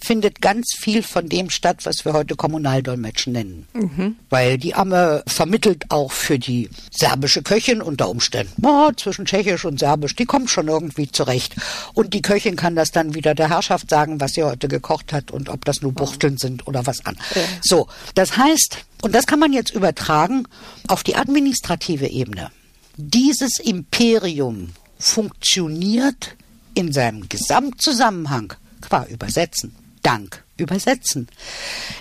findet 0.04 0.42
ganz 0.42 0.74
viel 0.76 1.02
von 1.02 1.30
dem 1.30 1.50
statt, 1.50 1.86
was 1.86 2.04
wir 2.04 2.14
heute 2.14 2.36
Kommunaldolmetschen 2.36 3.34
nennen. 3.34 3.68
Mhm. 3.74 4.18
Weil 4.30 4.58
die 4.58 4.76
Amme 4.76 5.24
vermittelt 5.28 5.86
auch 5.90 6.12
für 6.12 6.38
die 6.38 6.70
serbische 6.92 7.42
Köchin 7.42 7.82
unter 7.82 8.10
Umständen. 8.10 8.66
Oh, 8.66 8.92
zwischen 8.92 9.26
Tschechisch 9.26 9.64
und 9.66 9.80
Serbisch, 9.80 10.16
die 10.16 10.26
kommt 10.26 10.50
schon 10.50 10.68
irgendwie 10.68 11.10
zurecht. 11.10 11.56
Und 11.94 12.14
die 12.14 12.22
Köchin 12.22 12.56
kann 12.58 12.76
das 12.76 12.92
dann 12.92 13.16
wieder 13.16 13.34
der 13.34 13.50
Herrschaft 13.50 13.90
sagen, 13.90 14.20
was 14.20 14.34
sie 14.34 14.44
heute 14.44 14.68
gekocht 14.68 15.14
hat 15.14 15.32
und 15.32 15.50
ob 15.50 15.64
das 15.64 15.82
nur 15.82 15.94
Buchteln 15.94 16.38
sind 16.38 16.68
oder 16.68 16.86
was 16.86 17.06
an. 17.06 17.18
Ja. 17.34 17.42
So, 17.62 17.88
das 18.16 18.38
heißt, 18.38 18.80
und 19.02 19.16
das 19.16 19.26
kann 19.26 19.40
man 19.40 19.54
jetzt 19.54 19.74
übertragen 19.74 20.48
auf 20.88 21.04
die 21.04 21.16
administrative 21.16 22.08
Ebene. 22.08 22.52
Dieses 22.98 23.60
Imperium 23.60 24.70
funktioniert 25.00 26.36
in 26.76 26.92
seinem 26.92 27.28
Gesamtzusammenhang 27.30 28.54
qua 28.82 29.06
Übersetzen 29.06 29.83
Dank 30.04 30.44
übersetzen. 30.58 31.28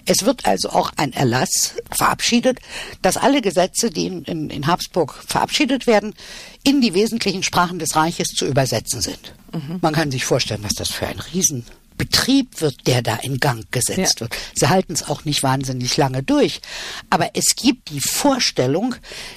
Es 0.05 0.25
wird 0.25 0.45
also 0.45 0.71
auch 0.71 0.93
ein 0.97 1.13
Erlass 1.13 1.75
verabschiedet, 1.91 2.61
dass 3.01 3.17
alle 3.17 3.41
Gesetze, 3.41 3.91
die 3.91 4.07
in, 4.07 4.25
in, 4.25 4.51
in, 4.51 4.67
Habsburg 4.67 5.15
verabschiedet 5.27 5.87
werden, 5.87 6.15
in 6.63 6.81
die 6.81 6.95
wesentlichen 6.95 7.43
Sprachen 7.43 7.79
des 7.79 7.97
Reiches 7.97 8.29
zu 8.29 8.47
übersetzen 8.47 9.01
sind. 9.01 9.35
Mhm. 9.53 9.79
Man 9.81 9.95
kann 9.95 10.11
sich 10.11 10.25
vorstellen, 10.25 10.63
was 10.65 10.75
das 10.75 10.91
für 10.91 11.07
ein 11.07 11.19
Riesenbetrieb 11.19 12.61
wird, 12.61 12.87
der 12.87 13.01
da 13.03 13.17
in 13.17 13.39
Gang 13.39 13.65
gesetzt 13.71 14.17
ja. 14.17 14.21
wird. 14.21 14.37
Sie 14.55 14.69
halten 14.69 14.93
es 14.93 15.09
auch 15.09 15.25
nicht 15.25 15.43
wahnsinnig 15.43 15.97
lange 15.97 16.23
durch. 16.23 16.61
Aber 17.09 17.31
es 17.35 17.57
gibt 17.57 17.89
die 17.89 18.01
Vorstellung, 18.01 18.95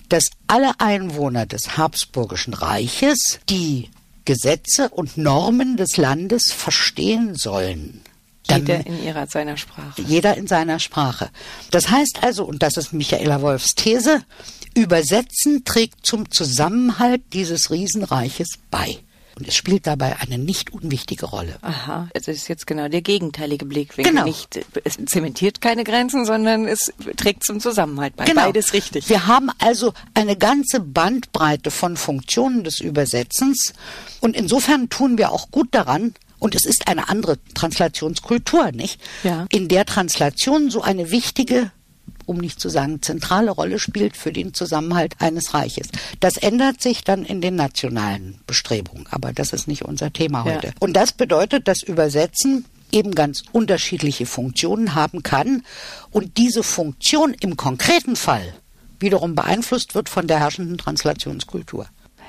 dass 0.09 0.31
alle 0.47 0.79
Einwohner 0.79 1.45
des 1.45 1.77
Habsburgischen 1.77 2.53
Reiches 2.53 3.39
die 3.49 3.89
Gesetze 4.25 4.89
und 4.89 5.17
Normen 5.17 5.77
des 5.77 5.97
Landes 5.97 6.51
verstehen 6.51 7.35
sollen. 7.35 8.01
Jeder 8.49 8.85
in 8.85 9.03
ihrer 9.03 9.27
seiner 9.27 9.57
Sprache. 9.57 10.01
Jeder 10.01 10.37
in 10.37 10.47
seiner 10.47 10.79
Sprache. 10.79 11.29
Das 11.71 11.89
heißt 11.89 12.23
also, 12.23 12.45
und 12.45 12.63
das 12.63 12.77
ist 12.77 12.93
Michaela 12.93 13.41
Wolfs 13.41 13.75
These, 13.75 14.23
Übersetzen 14.73 15.63
trägt 15.63 16.05
zum 16.05 16.29
Zusammenhalt 16.31 17.21
dieses 17.33 17.71
Riesenreiches 17.71 18.49
bei. 18.69 18.99
Und 19.37 19.47
es 19.49 19.55
spielt 19.55 19.85
dabei 19.85 20.15
eine 20.19 20.37
nicht 20.37 20.71
unwichtige 20.71 21.25
Rolle. 21.25 21.57
Aha, 21.61 22.07
es 22.13 22.29
ist 22.29 22.47
jetzt 22.47 22.65
genau 22.65 22.87
der 22.87 23.01
gegenteilige 23.01 23.65
Blickwinkel. 23.65 24.13
Genau. 24.13 24.25
Nicht, 24.25 24.65
es 24.85 24.97
zementiert 25.07 25.59
keine 25.59 25.83
Grenzen, 25.83 26.25
sondern 26.25 26.67
es 26.67 26.93
trägt 27.17 27.43
zum 27.43 27.59
Zusammenhalt 27.59 28.15
bei. 28.15 28.23
Genau. 28.23 28.45
Beides 28.45 28.71
richtig. 28.71 29.09
Wir 29.09 29.27
haben 29.27 29.49
also 29.59 29.93
eine 30.13 30.37
ganze 30.37 30.79
Bandbreite 30.79 31.69
von 31.69 31.97
Funktionen 31.97 32.63
des 32.63 32.79
Übersetzens. 32.79 33.73
Und 34.21 34.37
insofern 34.37 34.87
tun 34.87 35.17
wir 35.17 35.33
auch 35.33 35.51
gut 35.51 35.67
daran, 35.71 36.13
und 36.45 36.53
es 36.53 36.63
ist 36.63 36.87
eine 36.87 37.09
andere 37.09 37.39
Translationskultur, 37.55 38.71
nicht? 38.71 39.01
Ja. 39.23 39.47
In 39.49 39.67
der 39.67 39.83
Translation 39.83 40.69
so 40.69 40.83
eine 40.83 41.09
wichtige 41.09 41.71
um 42.27 42.37
nicht 42.37 42.59
zu 42.59 42.69
sagen 42.69 43.01
zentrale 43.03 43.51
Rolle 43.51 43.77
spielt 43.77 44.17
für 44.17 44.31
den 44.31 44.53
Zusammenhalt 44.53 45.15
eines 45.19 45.53
Reiches. 45.53 45.89
Das 46.19 46.37
ändert 46.37 46.81
sich 46.81 47.03
dann 47.03 47.23
in 47.23 47.41
den 47.41 47.55
nationalen 47.55 48.39
Bestrebungen, 48.47 49.05
aber 49.11 49.31
das 49.33 49.53
ist 49.53 49.67
nicht 49.67 49.83
unser 49.83 50.11
Thema 50.11 50.43
heute. 50.43 50.67
Ja. 50.67 50.73
Und 50.79 50.93
das 50.93 51.13
bedeutet, 51.13 51.67
dass 51.67 51.83
Übersetzen 51.83 52.65
eben 52.91 53.13
ganz 53.13 53.43
unterschiedliche 53.51 54.25
Funktionen 54.25 54.95
haben 54.95 55.23
kann 55.23 55.63
und 56.11 56.37
diese 56.37 56.63
Funktion 56.63 57.35
im 57.39 57.57
konkreten 57.57 58.15
Fall 58.15 58.53
wiederum 58.99 59.35
beeinflusst 59.35 59.93
wird 59.93 60.09
von 60.09 60.27
der 60.27 60.39
herrschenden 60.39 60.77
Translationskultur. 60.77 61.87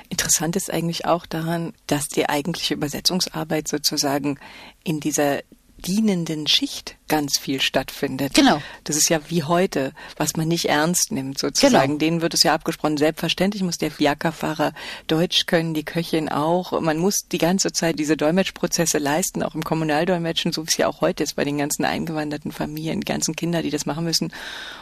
Interessant 0.09 0.55
ist 0.55 0.71
eigentlich 0.71 1.05
auch 1.05 1.25
daran, 1.25 1.73
dass 1.87 2.07
die 2.07 2.29
eigentliche 2.29 2.73
Übersetzungsarbeit 2.73 3.67
sozusagen 3.67 4.39
in 4.83 4.99
dieser 4.99 5.41
dienenden 5.77 6.47
Schicht 6.47 6.97
ganz 7.07 7.37
viel 7.39 7.61
stattfindet. 7.61 8.33
Genau. 8.33 8.61
Das 8.83 8.97
ist 8.97 9.09
ja 9.09 9.19
wie 9.29 9.43
heute, 9.43 9.93
was 10.17 10.35
man 10.35 10.47
nicht 10.47 10.65
ernst 10.65 11.11
nimmt 11.11 11.39
sozusagen. 11.39 11.93
Genau. 11.93 11.99
Denen 11.99 12.21
wird 12.21 12.33
es 12.33 12.43
ja 12.43 12.53
abgesprochen. 12.53 12.97
Selbstverständlich 12.97 13.63
muss 13.63 13.77
der 13.77 13.91
Fiakerfahrer 13.91 14.73
Deutsch 15.07 15.45
können, 15.45 15.73
die 15.73 15.83
Köchin 15.83 16.29
auch. 16.29 16.79
Man 16.81 16.97
muss 16.97 17.27
die 17.31 17.37
ganze 17.37 17.71
Zeit 17.71 17.99
diese 17.99 18.17
Dolmetschprozesse 18.17 18.97
leisten, 18.97 19.43
auch 19.43 19.55
im 19.55 19.63
Kommunaldolmetschen, 19.63 20.51
so 20.51 20.63
wie 20.63 20.69
es 20.69 20.77
ja 20.77 20.87
auch 20.87 21.01
heute 21.01 21.23
ist 21.23 21.35
bei 21.35 21.45
den 21.45 21.57
ganzen 21.57 21.85
eingewanderten 21.85 22.51
Familien, 22.51 22.99
die 22.99 23.05
ganzen 23.05 23.35
Kinder, 23.35 23.61
die 23.61 23.71
das 23.71 23.85
machen 23.85 24.03
müssen. 24.03 24.33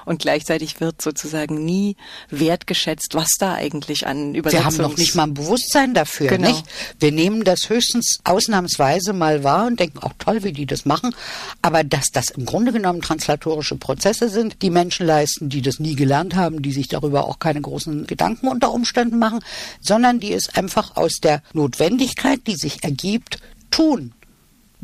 Und 0.06 0.22
gleichzeitig 0.22 0.82
wird 0.82 1.02
sozusagen 1.02 1.64
nie 1.64 1.96
wertgeschätzt, 2.30 3.14
was 3.14 3.30
da 3.38 3.54
eigentlich 3.54 4.08
an 4.08 4.34
Übersetzung 4.34 4.62
Wir 4.62 4.66
haben 4.66 4.92
noch 4.92 4.98
nicht 4.98 5.16
mal 5.16 5.24
ein 5.24 5.34
Bewusstsein 5.34 5.94
dafür, 5.94 6.28
genau. 6.28 6.50
nicht? 6.50 6.66
Wir 7.00 7.12
nehmen 7.12 7.44
das 7.44 7.70
höchstens 7.70 8.20
ausnahmsweise 8.24 9.14
mal 9.14 9.44
wahr 9.44 9.68
und 9.68 9.80
denken, 9.80 10.00
auch 10.00 10.14
toll, 10.18 10.44
wie 10.44 10.52
die 10.52 10.66
das 10.66 10.85
machen. 10.86 11.16
Aber 11.62 11.84
dass 11.84 12.12
das 12.12 12.30
im 12.30 12.46
Grunde 12.46 12.72
genommen 12.72 13.02
translatorische 13.02 13.76
Prozesse 13.76 14.30
sind, 14.30 14.62
die 14.62 14.70
Menschen 14.70 15.06
leisten, 15.06 15.50
die 15.50 15.62
das 15.62 15.80
nie 15.80 15.96
gelernt 15.96 16.36
haben, 16.36 16.62
die 16.62 16.72
sich 16.72 16.88
darüber 16.88 17.28
auch 17.28 17.40
keine 17.40 17.62
großen 17.62 18.08
Gedanken 18.08 18.48
unter 18.48 18.72
Umständen 18.72 19.20
machen, 19.20 19.40
sondern 19.82 20.20
die 20.20 20.34
es 20.34 20.50
einfach 20.56 20.96
aus 20.96 21.20
der 21.22 21.42
Notwendigkeit, 21.54 22.40
die 22.48 22.56
sich 22.56 22.84
ergibt, 22.84 23.40
tun. 23.72 24.14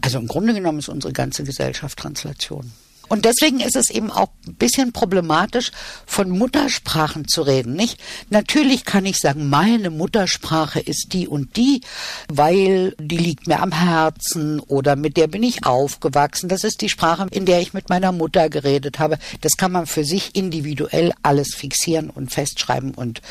Also 0.01 0.19
im 0.19 0.27
Grunde 0.27 0.53
genommen 0.53 0.79
ist 0.79 0.89
unsere 0.89 1.13
ganze 1.13 1.43
Gesellschaft 1.43 1.97
Translation. 1.97 2.71
Und 3.11 3.25
deswegen 3.25 3.59
ist 3.59 3.75
es 3.75 3.89
eben 3.89 4.09
auch 4.09 4.29
ein 4.47 4.53
bisschen 4.53 4.93
problematisch, 4.93 5.73
von 6.05 6.29
Muttersprachen 6.29 7.27
zu 7.27 7.41
reden, 7.41 7.73
nicht? 7.73 7.99
Natürlich 8.29 8.85
kann 8.85 9.05
ich 9.05 9.17
sagen, 9.17 9.49
meine 9.49 9.89
Muttersprache 9.89 10.79
ist 10.79 11.07
die 11.11 11.27
und 11.27 11.57
die, 11.57 11.81
weil 12.29 12.95
die 13.01 13.17
liegt 13.17 13.47
mir 13.47 13.59
am 13.59 13.73
Herzen 13.73 14.61
oder 14.61 14.95
mit 14.95 15.17
der 15.17 15.27
bin 15.27 15.43
ich 15.43 15.65
aufgewachsen. 15.65 16.47
Das 16.47 16.63
ist 16.63 16.79
die 16.79 16.87
Sprache, 16.87 17.27
in 17.31 17.45
der 17.45 17.59
ich 17.59 17.73
mit 17.73 17.89
meiner 17.89 18.13
Mutter 18.13 18.47
geredet 18.49 18.99
habe. 18.99 19.17
Das 19.41 19.57
kann 19.57 19.73
man 19.73 19.87
für 19.87 20.05
sich 20.05 20.33
individuell 20.33 21.11
alles 21.21 21.53
fixieren 21.53 22.09
und 22.09 22.31
festschreiben 22.31 22.93
und 22.93 23.21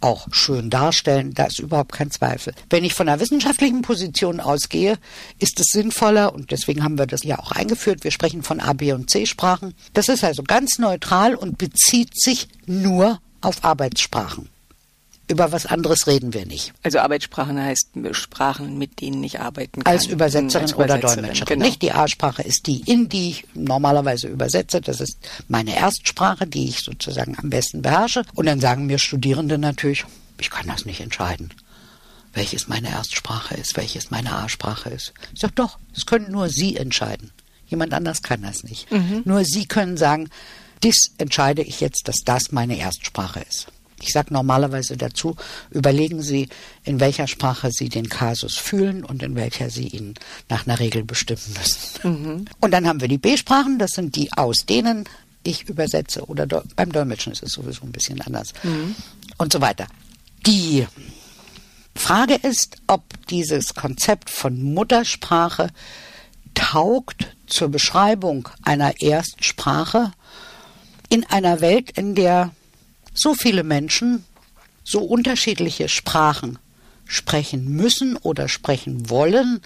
auch 0.00 0.28
schön 0.30 0.70
darstellen, 0.70 1.32
da 1.34 1.44
ist 1.44 1.58
überhaupt 1.58 1.92
kein 1.92 2.10
Zweifel. 2.10 2.54
Wenn 2.68 2.84
ich 2.84 2.94
von 2.94 3.08
einer 3.08 3.20
wissenschaftlichen 3.20 3.82
Position 3.82 4.40
ausgehe, 4.40 4.98
ist 5.38 5.58
es 5.60 5.66
sinnvoller, 5.70 6.34
und 6.34 6.50
deswegen 6.50 6.84
haben 6.84 6.98
wir 6.98 7.06
das 7.06 7.22
ja 7.24 7.38
auch 7.38 7.52
eingeführt, 7.52 8.04
wir 8.04 8.10
sprechen 8.10 8.42
von 8.42 8.60
A, 8.60 8.72
B 8.72 8.92
und 8.92 9.10
C 9.10 9.26
Sprachen. 9.26 9.74
Das 9.94 10.08
ist 10.08 10.24
also 10.24 10.42
ganz 10.42 10.78
neutral 10.78 11.34
und 11.34 11.58
bezieht 11.58 12.20
sich 12.20 12.48
nur 12.66 13.20
auf 13.40 13.64
Arbeitssprachen. 13.64 14.49
Über 15.30 15.52
was 15.52 15.66
anderes 15.66 16.08
reden 16.08 16.34
wir 16.34 16.44
nicht. 16.44 16.72
Also 16.82 16.98
Arbeitssprachen 16.98 17.62
heißt 17.62 17.90
Sprachen, 18.12 18.78
mit 18.78 19.00
denen 19.00 19.22
ich 19.22 19.38
arbeiten 19.38 19.84
kann. 19.84 19.92
Als 19.92 20.06
Übersetzerin, 20.06 20.62
als 20.62 20.72
Übersetzerin 20.72 21.04
oder 21.04 21.14
Dolmetscherin. 21.14 21.54
Genau. 21.54 21.64
Nicht 21.64 21.82
die 21.82 21.92
A-Sprache 21.92 22.42
ist 22.42 22.66
die, 22.66 22.80
in 22.80 23.08
die 23.08 23.30
ich 23.30 23.44
normalerweise 23.54 24.26
übersetze. 24.26 24.80
Das 24.80 25.00
ist 25.00 25.18
meine 25.46 25.76
Erstsprache, 25.76 26.48
die 26.48 26.68
ich 26.68 26.80
sozusagen 26.80 27.36
am 27.38 27.48
besten 27.48 27.80
beherrsche. 27.80 28.24
Und 28.34 28.46
dann 28.46 28.58
sagen 28.58 28.86
mir 28.86 28.98
Studierende 28.98 29.56
natürlich, 29.56 30.04
ich 30.40 30.50
kann 30.50 30.66
das 30.66 30.84
nicht 30.84 31.00
entscheiden 31.00 31.50
welches 32.32 32.68
meine 32.68 32.90
Erstsprache 32.90 33.56
ist, 33.56 33.76
welches 33.76 34.12
meine 34.12 34.32
A-Sprache 34.32 34.90
ist. 34.90 35.12
Ich 35.34 35.40
sage 35.40 35.54
doch, 35.56 35.78
das 35.94 36.06
können 36.06 36.30
nur 36.30 36.48
Sie 36.48 36.76
entscheiden. 36.76 37.32
Jemand 37.66 37.92
anders 37.92 38.22
kann 38.22 38.42
das 38.42 38.62
nicht. 38.62 38.90
Mhm. 38.92 39.22
Nur 39.24 39.44
Sie 39.44 39.66
können 39.66 39.96
sagen, 39.96 40.28
dies 40.82 41.12
entscheide 41.18 41.62
ich 41.62 41.80
jetzt, 41.80 42.08
dass 42.08 42.20
das 42.24 42.52
meine 42.52 42.78
Erstsprache 42.78 43.40
ist. 43.40 43.66
Ich 44.02 44.12
sage 44.12 44.32
normalerweise 44.32 44.96
dazu, 44.96 45.36
überlegen 45.70 46.22
Sie, 46.22 46.48
in 46.84 47.00
welcher 47.00 47.26
Sprache 47.26 47.70
Sie 47.70 47.88
den 47.88 48.08
Kasus 48.08 48.56
fühlen 48.56 49.04
und 49.04 49.22
in 49.22 49.34
welcher 49.34 49.70
Sie 49.70 49.88
ihn 49.88 50.14
nach 50.48 50.66
einer 50.66 50.78
Regel 50.78 51.04
bestimmen 51.04 51.54
müssen. 51.58 52.08
Mhm. 52.08 52.44
Und 52.60 52.70
dann 52.70 52.86
haben 52.86 53.00
wir 53.00 53.08
die 53.08 53.18
B-Sprachen, 53.18 53.78
das 53.78 53.90
sind 53.92 54.16
die, 54.16 54.32
aus 54.32 54.66
denen 54.66 55.04
ich 55.42 55.68
übersetze 55.68 56.24
oder 56.26 56.46
beim 56.46 56.92
Dolmetschen 56.92 57.32
ist 57.32 57.42
es 57.42 57.52
sowieso 57.52 57.82
ein 57.84 57.92
bisschen 57.92 58.20
anders 58.20 58.52
mhm. 58.62 58.94
und 59.38 59.52
so 59.52 59.60
weiter. 59.60 59.86
Die 60.46 60.86
Frage 61.94 62.34
ist, 62.34 62.76
ob 62.86 63.02
dieses 63.28 63.74
Konzept 63.74 64.30
von 64.30 64.62
Muttersprache 64.62 65.68
taugt 66.54 67.36
zur 67.46 67.68
Beschreibung 67.68 68.48
einer 68.62 69.00
Erstsprache 69.00 70.12
in 71.08 71.24
einer 71.26 71.60
Welt, 71.60 71.90
in 71.90 72.14
der 72.14 72.52
so 73.14 73.34
viele 73.34 73.64
Menschen 73.64 74.24
so 74.84 75.00
unterschiedliche 75.00 75.88
Sprachen 75.88 76.58
sprechen 77.04 77.68
müssen 77.68 78.16
oder 78.16 78.48
sprechen 78.48 79.10
wollen, 79.10 79.60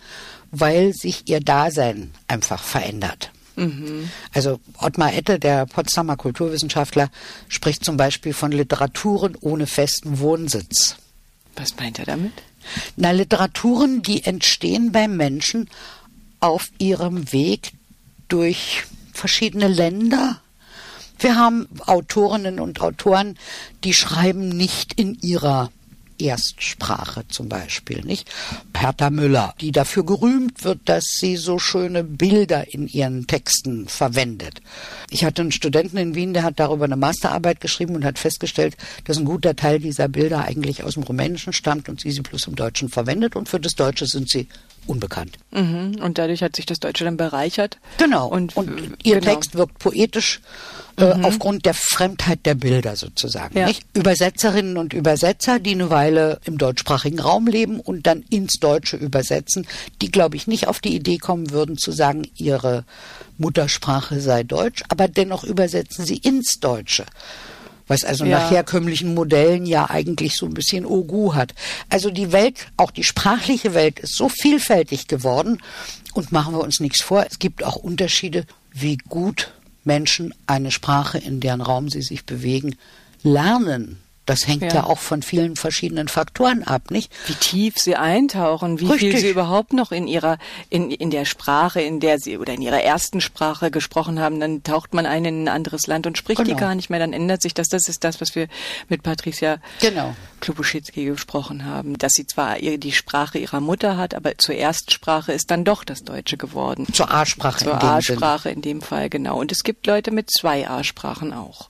weil 0.50 0.92
sich 0.92 1.28
ihr 1.28 1.40
Dasein 1.40 2.12
einfach 2.26 2.62
verändert. 2.62 3.30
Mhm. 3.56 4.10
Also 4.32 4.60
Ottmar 4.78 5.14
Ette, 5.14 5.38
der 5.38 5.66
Potsdamer 5.66 6.16
Kulturwissenschaftler, 6.16 7.10
spricht 7.48 7.84
zum 7.84 7.96
Beispiel 7.96 8.32
von 8.32 8.50
Literaturen 8.50 9.36
ohne 9.40 9.66
festen 9.66 10.18
Wohnsitz. 10.18 10.96
Was 11.56 11.76
meint 11.76 11.98
er 11.98 12.06
damit? 12.06 12.32
Na, 12.96 13.10
Literaturen, 13.10 14.02
die 14.02 14.24
entstehen 14.24 14.92
beim 14.92 15.16
Menschen 15.16 15.68
auf 16.40 16.68
ihrem 16.78 17.32
Weg 17.32 17.72
durch 18.28 18.84
verschiedene 19.12 19.68
Länder. 19.68 20.40
Wir 21.24 21.36
haben 21.36 21.66
Autorinnen 21.86 22.60
und 22.60 22.82
Autoren, 22.82 23.38
die 23.82 23.94
schreiben 23.94 24.50
nicht 24.50 25.00
in 25.00 25.16
ihrer 25.22 25.70
Erstsprache 26.18 27.26
zum 27.28 27.48
Beispiel, 27.48 28.04
nicht? 28.04 28.30
Hertha 28.76 29.08
Müller, 29.08 29.54
die 29.58 29.72
dafür 29.72 30.04
gerühmt 30.04 30.64
wird, 30.64 30.80
dass 30.84 31.06
sie 31.06 31.38
so 31.38 31.58
schöne 31.58 32.04
Bilder 32.04 32.74
in 32.74 32.88
ihren 32.88 33.26
Texten 33.26 33.88
verwendet. 33.88 34.60
Ich 35.08 35.24
hatte 35.24 35.40
einen 35.40 35.50
Studenten 35.50 35.96
in 35.96 36.14
Wien, 36.14 36.34
der 36.34 36.42
hat 36.42 36.60
darüber 36.60 36.84
eine 36.84 36.96
Masterarbeit 36.96 37.62
geschrieben 37.62 37.94
und 37.94 38.04
hat 38.04 38.18
festgestellt, 38.18 38.76
dass 39.06 39.16
ein 39.16 39.24
guter 39.24 39.56
Teil 39.56 39.78
dieser 39.78 40.08
Bilder 40.08 40.44
eigentlich 40.44 40.84
aus 40.84 40.92
dem 40.92 41.04
Rumänischen 41.04 41.54
stammt 41.54 41.88
und 41.88 42.02
sie 42.02 42.10
sie 42.10 42.20
bloß 42.20 42.48
im 42.48 42.56
Deutschen 42.56 42.90
verwendet 42.90 43.34
und 43.34 43.48
für 43.48 43.60
das 43.60 43.76
Deutsche 43.76 44.04
sind 44.04 44.28
sie 44.28 44.46
unbekannt. 44.86 45.38
Mhm. 45.52 45.96
Und 46.02 46.18
dadurch 46.18 46.42
hat 46.42 46.54
sich 46.54 46.66
das 46.66 46.80
Deutsche 46.80 47.04
dann 47.04 47.16
bereichert. 47.16 47.78
Genau. 47.96 48.28
Und, 48.28 48.58
und 48.58 48.98
ihr 49.02 49.20
genau. 49.20 49.32
Text 49.32 49.54
wirkt 49.54 49.78
poetisch 49.78 50.42
äh, 50.96 51.14
mhm. 51.14 51.24
aufgrund 51.24 51.66
der 51.66 51.74
Fremdheit 51.74 52.46
der 52.46 52.54
Bilder 52.54 52.96
sozusagen. 52.96 53.58
Ja. 53.58 53.66
Nicht? 53.66 53.84
Übersetzerinnen 53.94 54.76
und 54.76 54.92
Übersetzer, 54.92 55.58
die 55.58 55.72
eine 55.72 55.90
Weile 55.90 56.40
im 56.44 56.58
deutschsprachigen 56.58 57.20
Raum 57.20 57.46
leben 57.46 57.80
und 57.80 58.06
dann 58.06 58.24
ins 58.30 58.58
Deutsche 58.60 58.96
übersetzen, 58.96 59.66
die, 60.02 60.10
glaube 60.10 60.36
ich, 60.36 60.46
nicht 60.46 60.68
auf 60.68 60.80
die 60.80 60.94
Idee 60.94 61.18
kommen 61.18 61.50
würden 61.50 61.78
zu 61.78 61.92
sagen, 61.92 62.28
ihre 62.36 62.84
Muttersprache 63.38 64.20
sei 64.20 64.42
Deutsch, 64.44 64.82
aber 64.88 65.08
dennoch 65.08 65.44
übersetzen 65.44 66.04
sie 66.04 66.16
ins 66.18 66.60
Deutsche 66.60 67.04
was 67.86 68.04
also 68.04 68.24
ja. 68.24 68.38
nach 68.38 68.50
herkömmlichen 68.50 69.14
Modellen 69.14 69.66
ja 69.66 69.90
eigentlich 69.90 70.34
so 70.36 70.46
ein 70.46 70.54
bisschen 70.54 70.86
Ogu 70.86 71.34
hat. 71.34 71.54
Also 71.90 72.10
die 72.10 72.32
Welt, 72.32 72.68
auch 72.76 72.90
die 72.90 73.04
sprachliche 73.04 73.74
Welt 73.74 73.98
ist 74.00 74.16
so 74.16 74.28
vielfältig 74.28 75.06
geworden 75.06 75.60
und 76.14 76.32
machen 76.32 76.54
wir 76.54 76.60
uns 76.60 76.80
nichts 76.80 77.02
vor, 77.02 77.26
es 77.28 77.38
gibt 77.38 77.62
auch 77.62 77.76
Unterschiede, 77.76 78.46
wie 78.72 78.96
gut 78.96 79.52
Menschen 79.84 80.34
eine 80.46 80.70
Sprache, 80.70 81.18
in 81.18 81.40
deren 81.40 81.60
Raum 81.60 81.88
sie 81.88 82.02
sich 82.02 82.24
bewegen, 82.24 82.76
lernen. 83.22 83.98
Das 84.26 84.46
hängt 84.46 84.62
ja. 84.62 84.74
ja. 84.74 84.84
auch 84.84 84.98
von 84.98 85.22
vielen 85.22 85.56
verschiedenen 85.56 86.08
Faktoren 86.08 86.62
ab, 86.62 86.90
nicht? 86.90 87.12
Wie 87.26 87.34
tief 87.34 87.78
sie 87.78 87.96
eintauchen, 87.96 88.80
wie 88.80 88.86
Richtig. 88.86 89.12
viel 89.12 89.20
sie 89.20 89.28
überhaupt 89.30 89.72
noch 89.72 89.92
in 89.92 90.06
ihrer, 90.06 90.38
in, 90.70 90.90
in 90.90 91.10
der 91.10 91.26
Sprache, 91.26 91.82
in 91.82 92.00
der 92.00 92.18
sie 92.18 92.38
oder 92.38 92.54
in 92.54 92.62
ihrer 92.62 92.82
ersten 92.82 93.20
Sprache 93.20 93.70
gesprochen 93.70 94.20
haben, 94.20 94.40
dann 94.40 94.62
taucht 94.62 94.94
man 94.94 95.04
ein 95.04 95.24
in 95.24 95.44
ein 95.44 95.48
anderes 95.48 95.86
Land 95.86 96.06
und 96.06 96.16
spricht 96.16 96.38
genau. 96.38 96.54
die 96.54 96.60
gar 96.60 96.74
nicht 96.74 96.88
mehr, 96.88 96.98
dann 96.98 97.12
ändert 97.12 97.42
sich 97.42 97.52
das. 97.52 97.68
Das 97.68 97.88
ist 97.88 98.02
das, 98.04 98.20
was 98.20 98.34
wir 98.34 98.48
mit 98.88 99.02
Patricia 99.02 99.58
genau. 99.80 100.14
Klubuschitzki 100.40 101.04
gesprochen 101.04 101.64
haben, 101.66 101.98
dass 101.98 102.12
sie 102.12 102.26
zwar 102.26 102.58
die 102.58 102.92
Sprache 102.92 103.38
ihrer 103.38 103.60
Mutter 103.60 103.96
hat, 103.96 104.14
aber 104.14 104.38
zur 104.38 104.54
Erstsprache 104.54 105.32
ist 105.32 105.50
dann 105.50 105.64
doch 105.64 105.84
das 105.84 106.02
Deutsche 106.04 106.36
geworden. 106.36 106.86
Zur 106.92 107.12
A-Sprache. 107.12 107.64
Zur 107.64 107.82
A-Sprache 107.82 108.50
in 108.50 108.62
dem 108.62 108.80
Fall, 108.80 109.10
genau. 109.10 109.38
Und 109.38 109.52
es 109.52 109.64
gibt 109.64 109.86
Leute 109.86 110.10
mit 110.10 110.30
zwei 110.30 110.68
A-Sprachen 110.68 111.32
auch. 111.32 111.68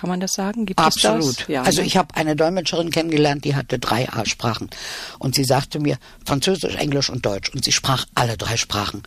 Kann 0.00 0.08
man 0.08 0.20
das 0.20 0.32
sagen? 0.32 0.64
Gibt 0.64 0.80
Absolut. 0.80 1.22
Es 1.22 1.36
das? 1.36 1.48
Ja, 1.48 1.62
also 1.62 1.82
ne? 1.82 1.86
ich 1.86 1.98
habe 1.98 2.14
eine 2.14 2.34
Dolmetscherin 2.34 2.90
kennengelernt, 2.90 3.44
die 3.44 3.54
hatte 3.54 3.78
drei 3.78 4.08
A-Sprachen. 4.08 4.70
Und 5.18 5.34
sie 5.34 5.44
sagte 5.44 5.78
mir 5.78 5.98
Französisch, 6.24 6.74
Englisch 6.76 7.10
und 7.10 7.26
Deutsch. 7.26 7.50
Und 7.50 7.66
sie 7.66 7.72
sprach 7.72 8.06
alle 8.14 8.38
drei 8.38 8.56
Sprachen. 8.56 9.02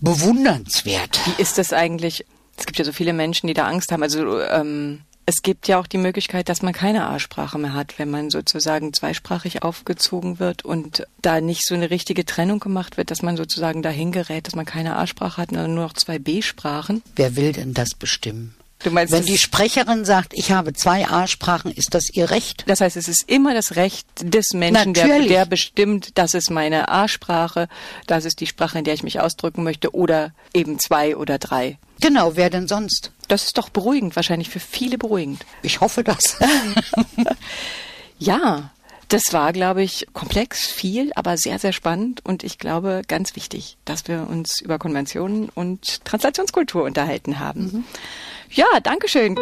Bewundernswert. 0.00 1.18
Wie 1.26 1.42
ist 1.42 1.58
das 1.58 1.72
eigentlich? 1.72 2.24
Es 2.56 2.66
gibt 2.66 2.78
ja 2.78 2.84
so 2.84 2.92
viele 2.92 3.12
Menschen, 3.12 3.48
die 3.48 3.54
da 3.54 3.66
Angst 3.66 3.90
haben. 3.90 4.04
Also 4.04 4.40
ähm, 4.42 5.00
es 5.26 5.42
gibt 5.42 5.66
ja 5.66 5.80
auch 5.80 5.88
die 5.88 5.98
Möglichkeit, 5.98 6.48
dass 6.48 6.62
man 6.62 6.72
keine 6.72 7.08
A-Sprache 7.08 7.58
mehr 7.58 7.72
hat, 7.72 7.98
wenn 7.98 8.10
man 8.10 8.30
sozusagen 8.30 8.92
zweisprachig 8.92 9.64
aufgezogen 9.64 10.38
wird 10.38 10.64
und 10.64 11.04
da 11.20 11.40
nicht 11.40 11.66
so 11.66 11.74
eine 11.74 11.90
richtige 11.90 12.24
Trennung 12.24 12.60
gemacht 12.60 12.96
wird, 12.96 13.10
dass 13.10 13.22
man 13.22 13.36
sozusagen 13.36 13.82
dahin 13.82 14.12
gerät, 14.12 14.46
dass 14.46 14.54
man 14.54 14.66
keine 14.66 14.96
A-Sprache 14.96 15.42
hat, 15.42 15.50
sondern 15.50 15.74
nur 15.74 15.82
noch 15.82 15.94
zwei 15.94 16.20
B-Sprachen. 16.20 17.02
Wer 17.16 17.34
will 17.34 17.52
denn 17.52 17.74
das 17.74 17.94
bestimmen? 17.94 18.54
Du 18.84 18.90
meinst, 18.90 19.12
Wenn 19.14 19.24
die 19.24 19.38
Sprecherin 19.38 20.04
sagt, 20.04 20.34
ich 20.34 20.52
habe 20.52 20.74
zwei 20.74 21.08
A-Sprachen, 21.08 21.72
ist 21.72 21.94
das 21.94 22.10
ihr 22.10 22.30
Recht? 22.30 22.64
Das 22.66 22.82
heißt, 22.82 22.98
es 22.98 23.08
ist 23.08 23.28
immer 23.30 23.54
das 23.54 23.76
Recht 23.76 24.06
des 24.20 24.52
Menschen, 24.52 24.92
der, 24.92 25.20
der, 25.20 25.46
bestimmt, 25.46 26.18
das 26.18 26.34
ist 26.34 26.50
meine 26.50 26.90
A-Sprache, 26.90 27.68
das 28.06 28.26
ist 28.26 28.40
die 28.40 28.46
Sprache, 28.46 28.78
in 28.78 28.84
der 28.84 28.92
ich 28.92 29.02
mich 29.02 29.20
ausdrücken 29.20 29.64
möchte, 29.64 29.94
oder 29.94 30.32
eben 30.52 30.78
zwei 30.78 31.16
oder 31.16 31.38
drei. 31.38 31.78
Genau, 32.00 32.36
wer 32.36 32.50
denn 32.50 32.68
sonst? 32.68 33.10
Das 33.26 33.44
ist 33.44 33.56
doch 33.56 33.70
beruhigend, 33.70 34.16
wahrscheinlich 34.16 34.50
für 34.50 34.60
viele 34.60 34.98
beruhigend. 34.98 35.46
Ich 35.62 35.80
hoffe 35.80 36.04
das. 36.04 36.36
ja, 38.18 38.70
das 39.08 39.32
war, 39.32 39.54
glaube 39.54 39.82
ich, 39.82 40.06
komplex, 40.12 40.66
viel, 40.66 41.10
aber 41.14 41.38
sehr, 41.38 41.58
sehr 41.58 41.72
spannend 41.72 42.20
und 42.24 42.44
ich 42.44 42.58
glaube 42.58 43.00
ganz 43.08 43.34
wichtig, 43.34 43.78
dass 43.86 44.08
wir 44.08 44.26
uns 44.28 44.60
über 44.60 44.78
Konventionen 44.78 45.48
und 45.48 46.04
Translationskultur 46.04 46.84
unterhalten 46.84 47.38
haben. 47.38 47.62
Mhm. 47.62 47.84
Ja, 48.56 48.66
danke 48.80 49.08
schön. 49.08 49.34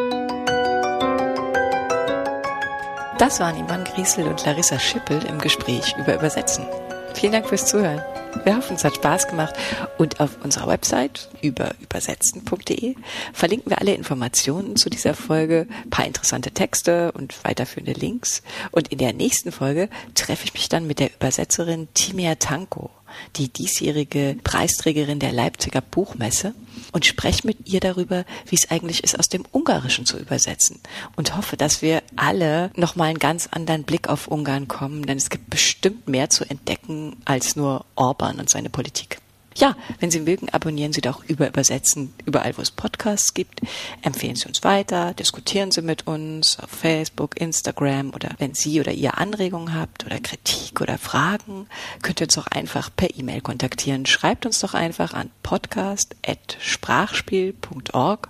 Das 3.18 3.40
waren 3.40 3.62
Ivan 3.62 3.84
Griesel 3.84 4.26
und 4.26 4.42
Larissa 4.46 4.78
Schippel 4.78 5.22
im 5.26 5.38
Gespräch 5.38 5.94
über 5.98 6.14
Übersetzen. 6.14 6.66
Vielen 7.12 7.32
Dank 7.32 7.46
fürs 7.46 7.66
Zuhören. 7.66 8.00
Wir 8.44 8.56
hoffen, 8.56 8.76
es 8.76 8.84
hat 8.84 8.96
Spaß 8.96 9.28
gemacht 9.28 9.54
und 9.98 10.20
auf 10.20 10.38
unserer 10.42 10.66
Website 10.66 11.28
über 11.42 11.74
übersetzen.de 11.80 12.96
verlinken 13.32 13.70
wir 13.70 13.80
alle 13.80 13.94
Informationen 13.94 14.76
zu 14.76 14.90
dieser 14.90 15.14
Folge, 15.14 15.68
paar 15.90 16.06
interessante 16.06 16.50
Texte 16.50 17.12
und 17.12 17.44
weiterführende 17.44 17.92
Links. 17.92 18.42
Und 18.70 18.88
in 18.88 18.98
der 18.98 19.12
nächsten 19.12 19.52
Folge 19.52 19.88
treffe 20.14 20.44
ich 20.44 20.54
mich 20.54 20.68
dann 20.68 20.86
mit 20.86 20.98
der 20.98 21.14
Übersetzerin 21.14 21.88
Timea 21.94 22.34
Tanko 22.36 22.90
die 23.36 23.52
diesjährige 23.52 24.36
Preisträgerin 24.42 25.18
der 25.18 25.32
Leipziger 25.32 25.82
Buchmesse, 25.82 26.54
und 26.92 27.06
spreche 27.06 27.46
mit 27.46 27.68
ihr 27.68 27.80
darüber, 27.80 28.24
wie 28.46 28.54
es 28.54 28.70
eigentlich 28.70 29.02
ist, 29.02 29.18
aus 29.18 29.28
dem 29.28 29.44
Ungarischen 29.50 30.06
zu 30.06 30.18
übersetzen. 30.18 30.80
Und 31.16 31.36
hoffe, 31.36 31.56
dass 31.56 31.82
wir 31.82 32.02
alle 32.16 32.70
nochmal 32.76 33.08
einen 33.08 33.18
ganz 33.18 33.48
anderen 33.50 33.84
Blick 33.84 34.08
auf 34.08 34.28
Ungarn 34.28 34.68
kommen, 34.68 35.06
denn 35.06 35.16
es 35.16 35.30
gibt 35.30 35.50
bestimmt 35.50 36.08
mehr 36.08 36.30
zu 36.30 36.44
entdecken 36.44 37.16
als 37.24 37.56
nur 37.56 37.86
Orban 37.94 38.21
und 38.30 38.50
seine 38.50 38.70
Politik. 38.70 39.18
Ja, 39.54 39.76
wenn 40.00 40.10
Sie 40.10 40.20
mögen, 40.20 40.48
abonnieren 40.48 40.94
Sie 40.94 41.02
doch 41.02 41.22
über 41.24 41.48
Übersetzen 41.48 42.14
überall, 42.24 42.56
wo 42.56 42.62
es 42.62 42.70
Podcasts 42.70 43.34
gibt. 43.34 43.60
Empfehlen 44.00 44.36
Sie 44.36 44.48
uns 44.48 44.64
weiter, 44.64 45.12
diskutieren 45.14 45.70
Sie 45.70 45.82
mit 45.82 46.06
uns 46.06 46.58
auf 46.58 46.70
Facebook, 46.70 47.38
Instagram 47.38 48.14
oder 48.14 48.30
wenn 48.38 48.54
Sie 48.54 48.80
oder 48.80 48.92
ihr 48.92 49.18
Anregungen 49.18 49.74
habt 49.74 50.06
oder 50.06 50.18
Kritik 50.20 50.80
oder 50.80 50.96
Fragen, 50.96 51.66
könnt 52.00 52.20
ihr 52.20 52.26
uns 52.26 52.34
doch 52.34 52.46
einfach 52.46 52.88
per 52.94 53.14
E-Mail 53.14 53.42
kontaktieren. 53.42 54.06
Schreibt 54.06 54.46
uns 54.46 54.60
doch 54.60 54.72
einfach 54.74 55.12
an 55.12 55.30
podcast.sprachspiel.org. 55.42 58.28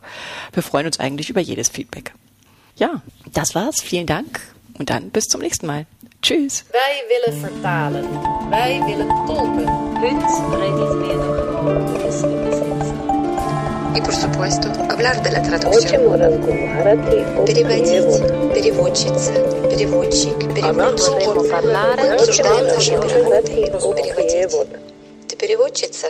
Wir 0.53 0.63
freuen 0.63 0.87
uns 0.87 0.99
eigentlich 0.99 1.29
über 1.31 1.41
jedes 1.41 1.69
Feedback. 1.69 2.15
Ja, 2.77 3.03
das 3.33 3.55
war's. 3.55 3.81
Vielen 3.81 4.07
Dank 4.07 4.41
und 4.75 4.91
dann 4.91 5.11
bis 5.11 5.29
zum 5.29 5.41
nächsten 5.41 5.67
Mal. 5.67 5.87
Tschüss. 6.23 6.65
Wij 6.71 7.05
willen 7.09 7.41
vertalen. 7.41 8.05
Wij 8.51 8.83
willen 8.87 9.09
tolken. 9.27 9.83
И, 13.95 14.01
por 14.01 14.13
supuesto, 14.13 14.69
hablar 14.89 15.23
de 15.23 15.31
la 15.31 15.41
traducción. 15.41 16.03
Переводить, 17.45 18.23
переводчица, 18.55 19.33
переводчик, 19.69 20.39
переводчик. 20.55 21.17
Обсуждаем 22.13 22.67
наши 22.67 22.91
переводы. 23.01 23.53
Переводить. 23.95 24.57
Ты 25.27 25.37
переводчица? 25.37 26.07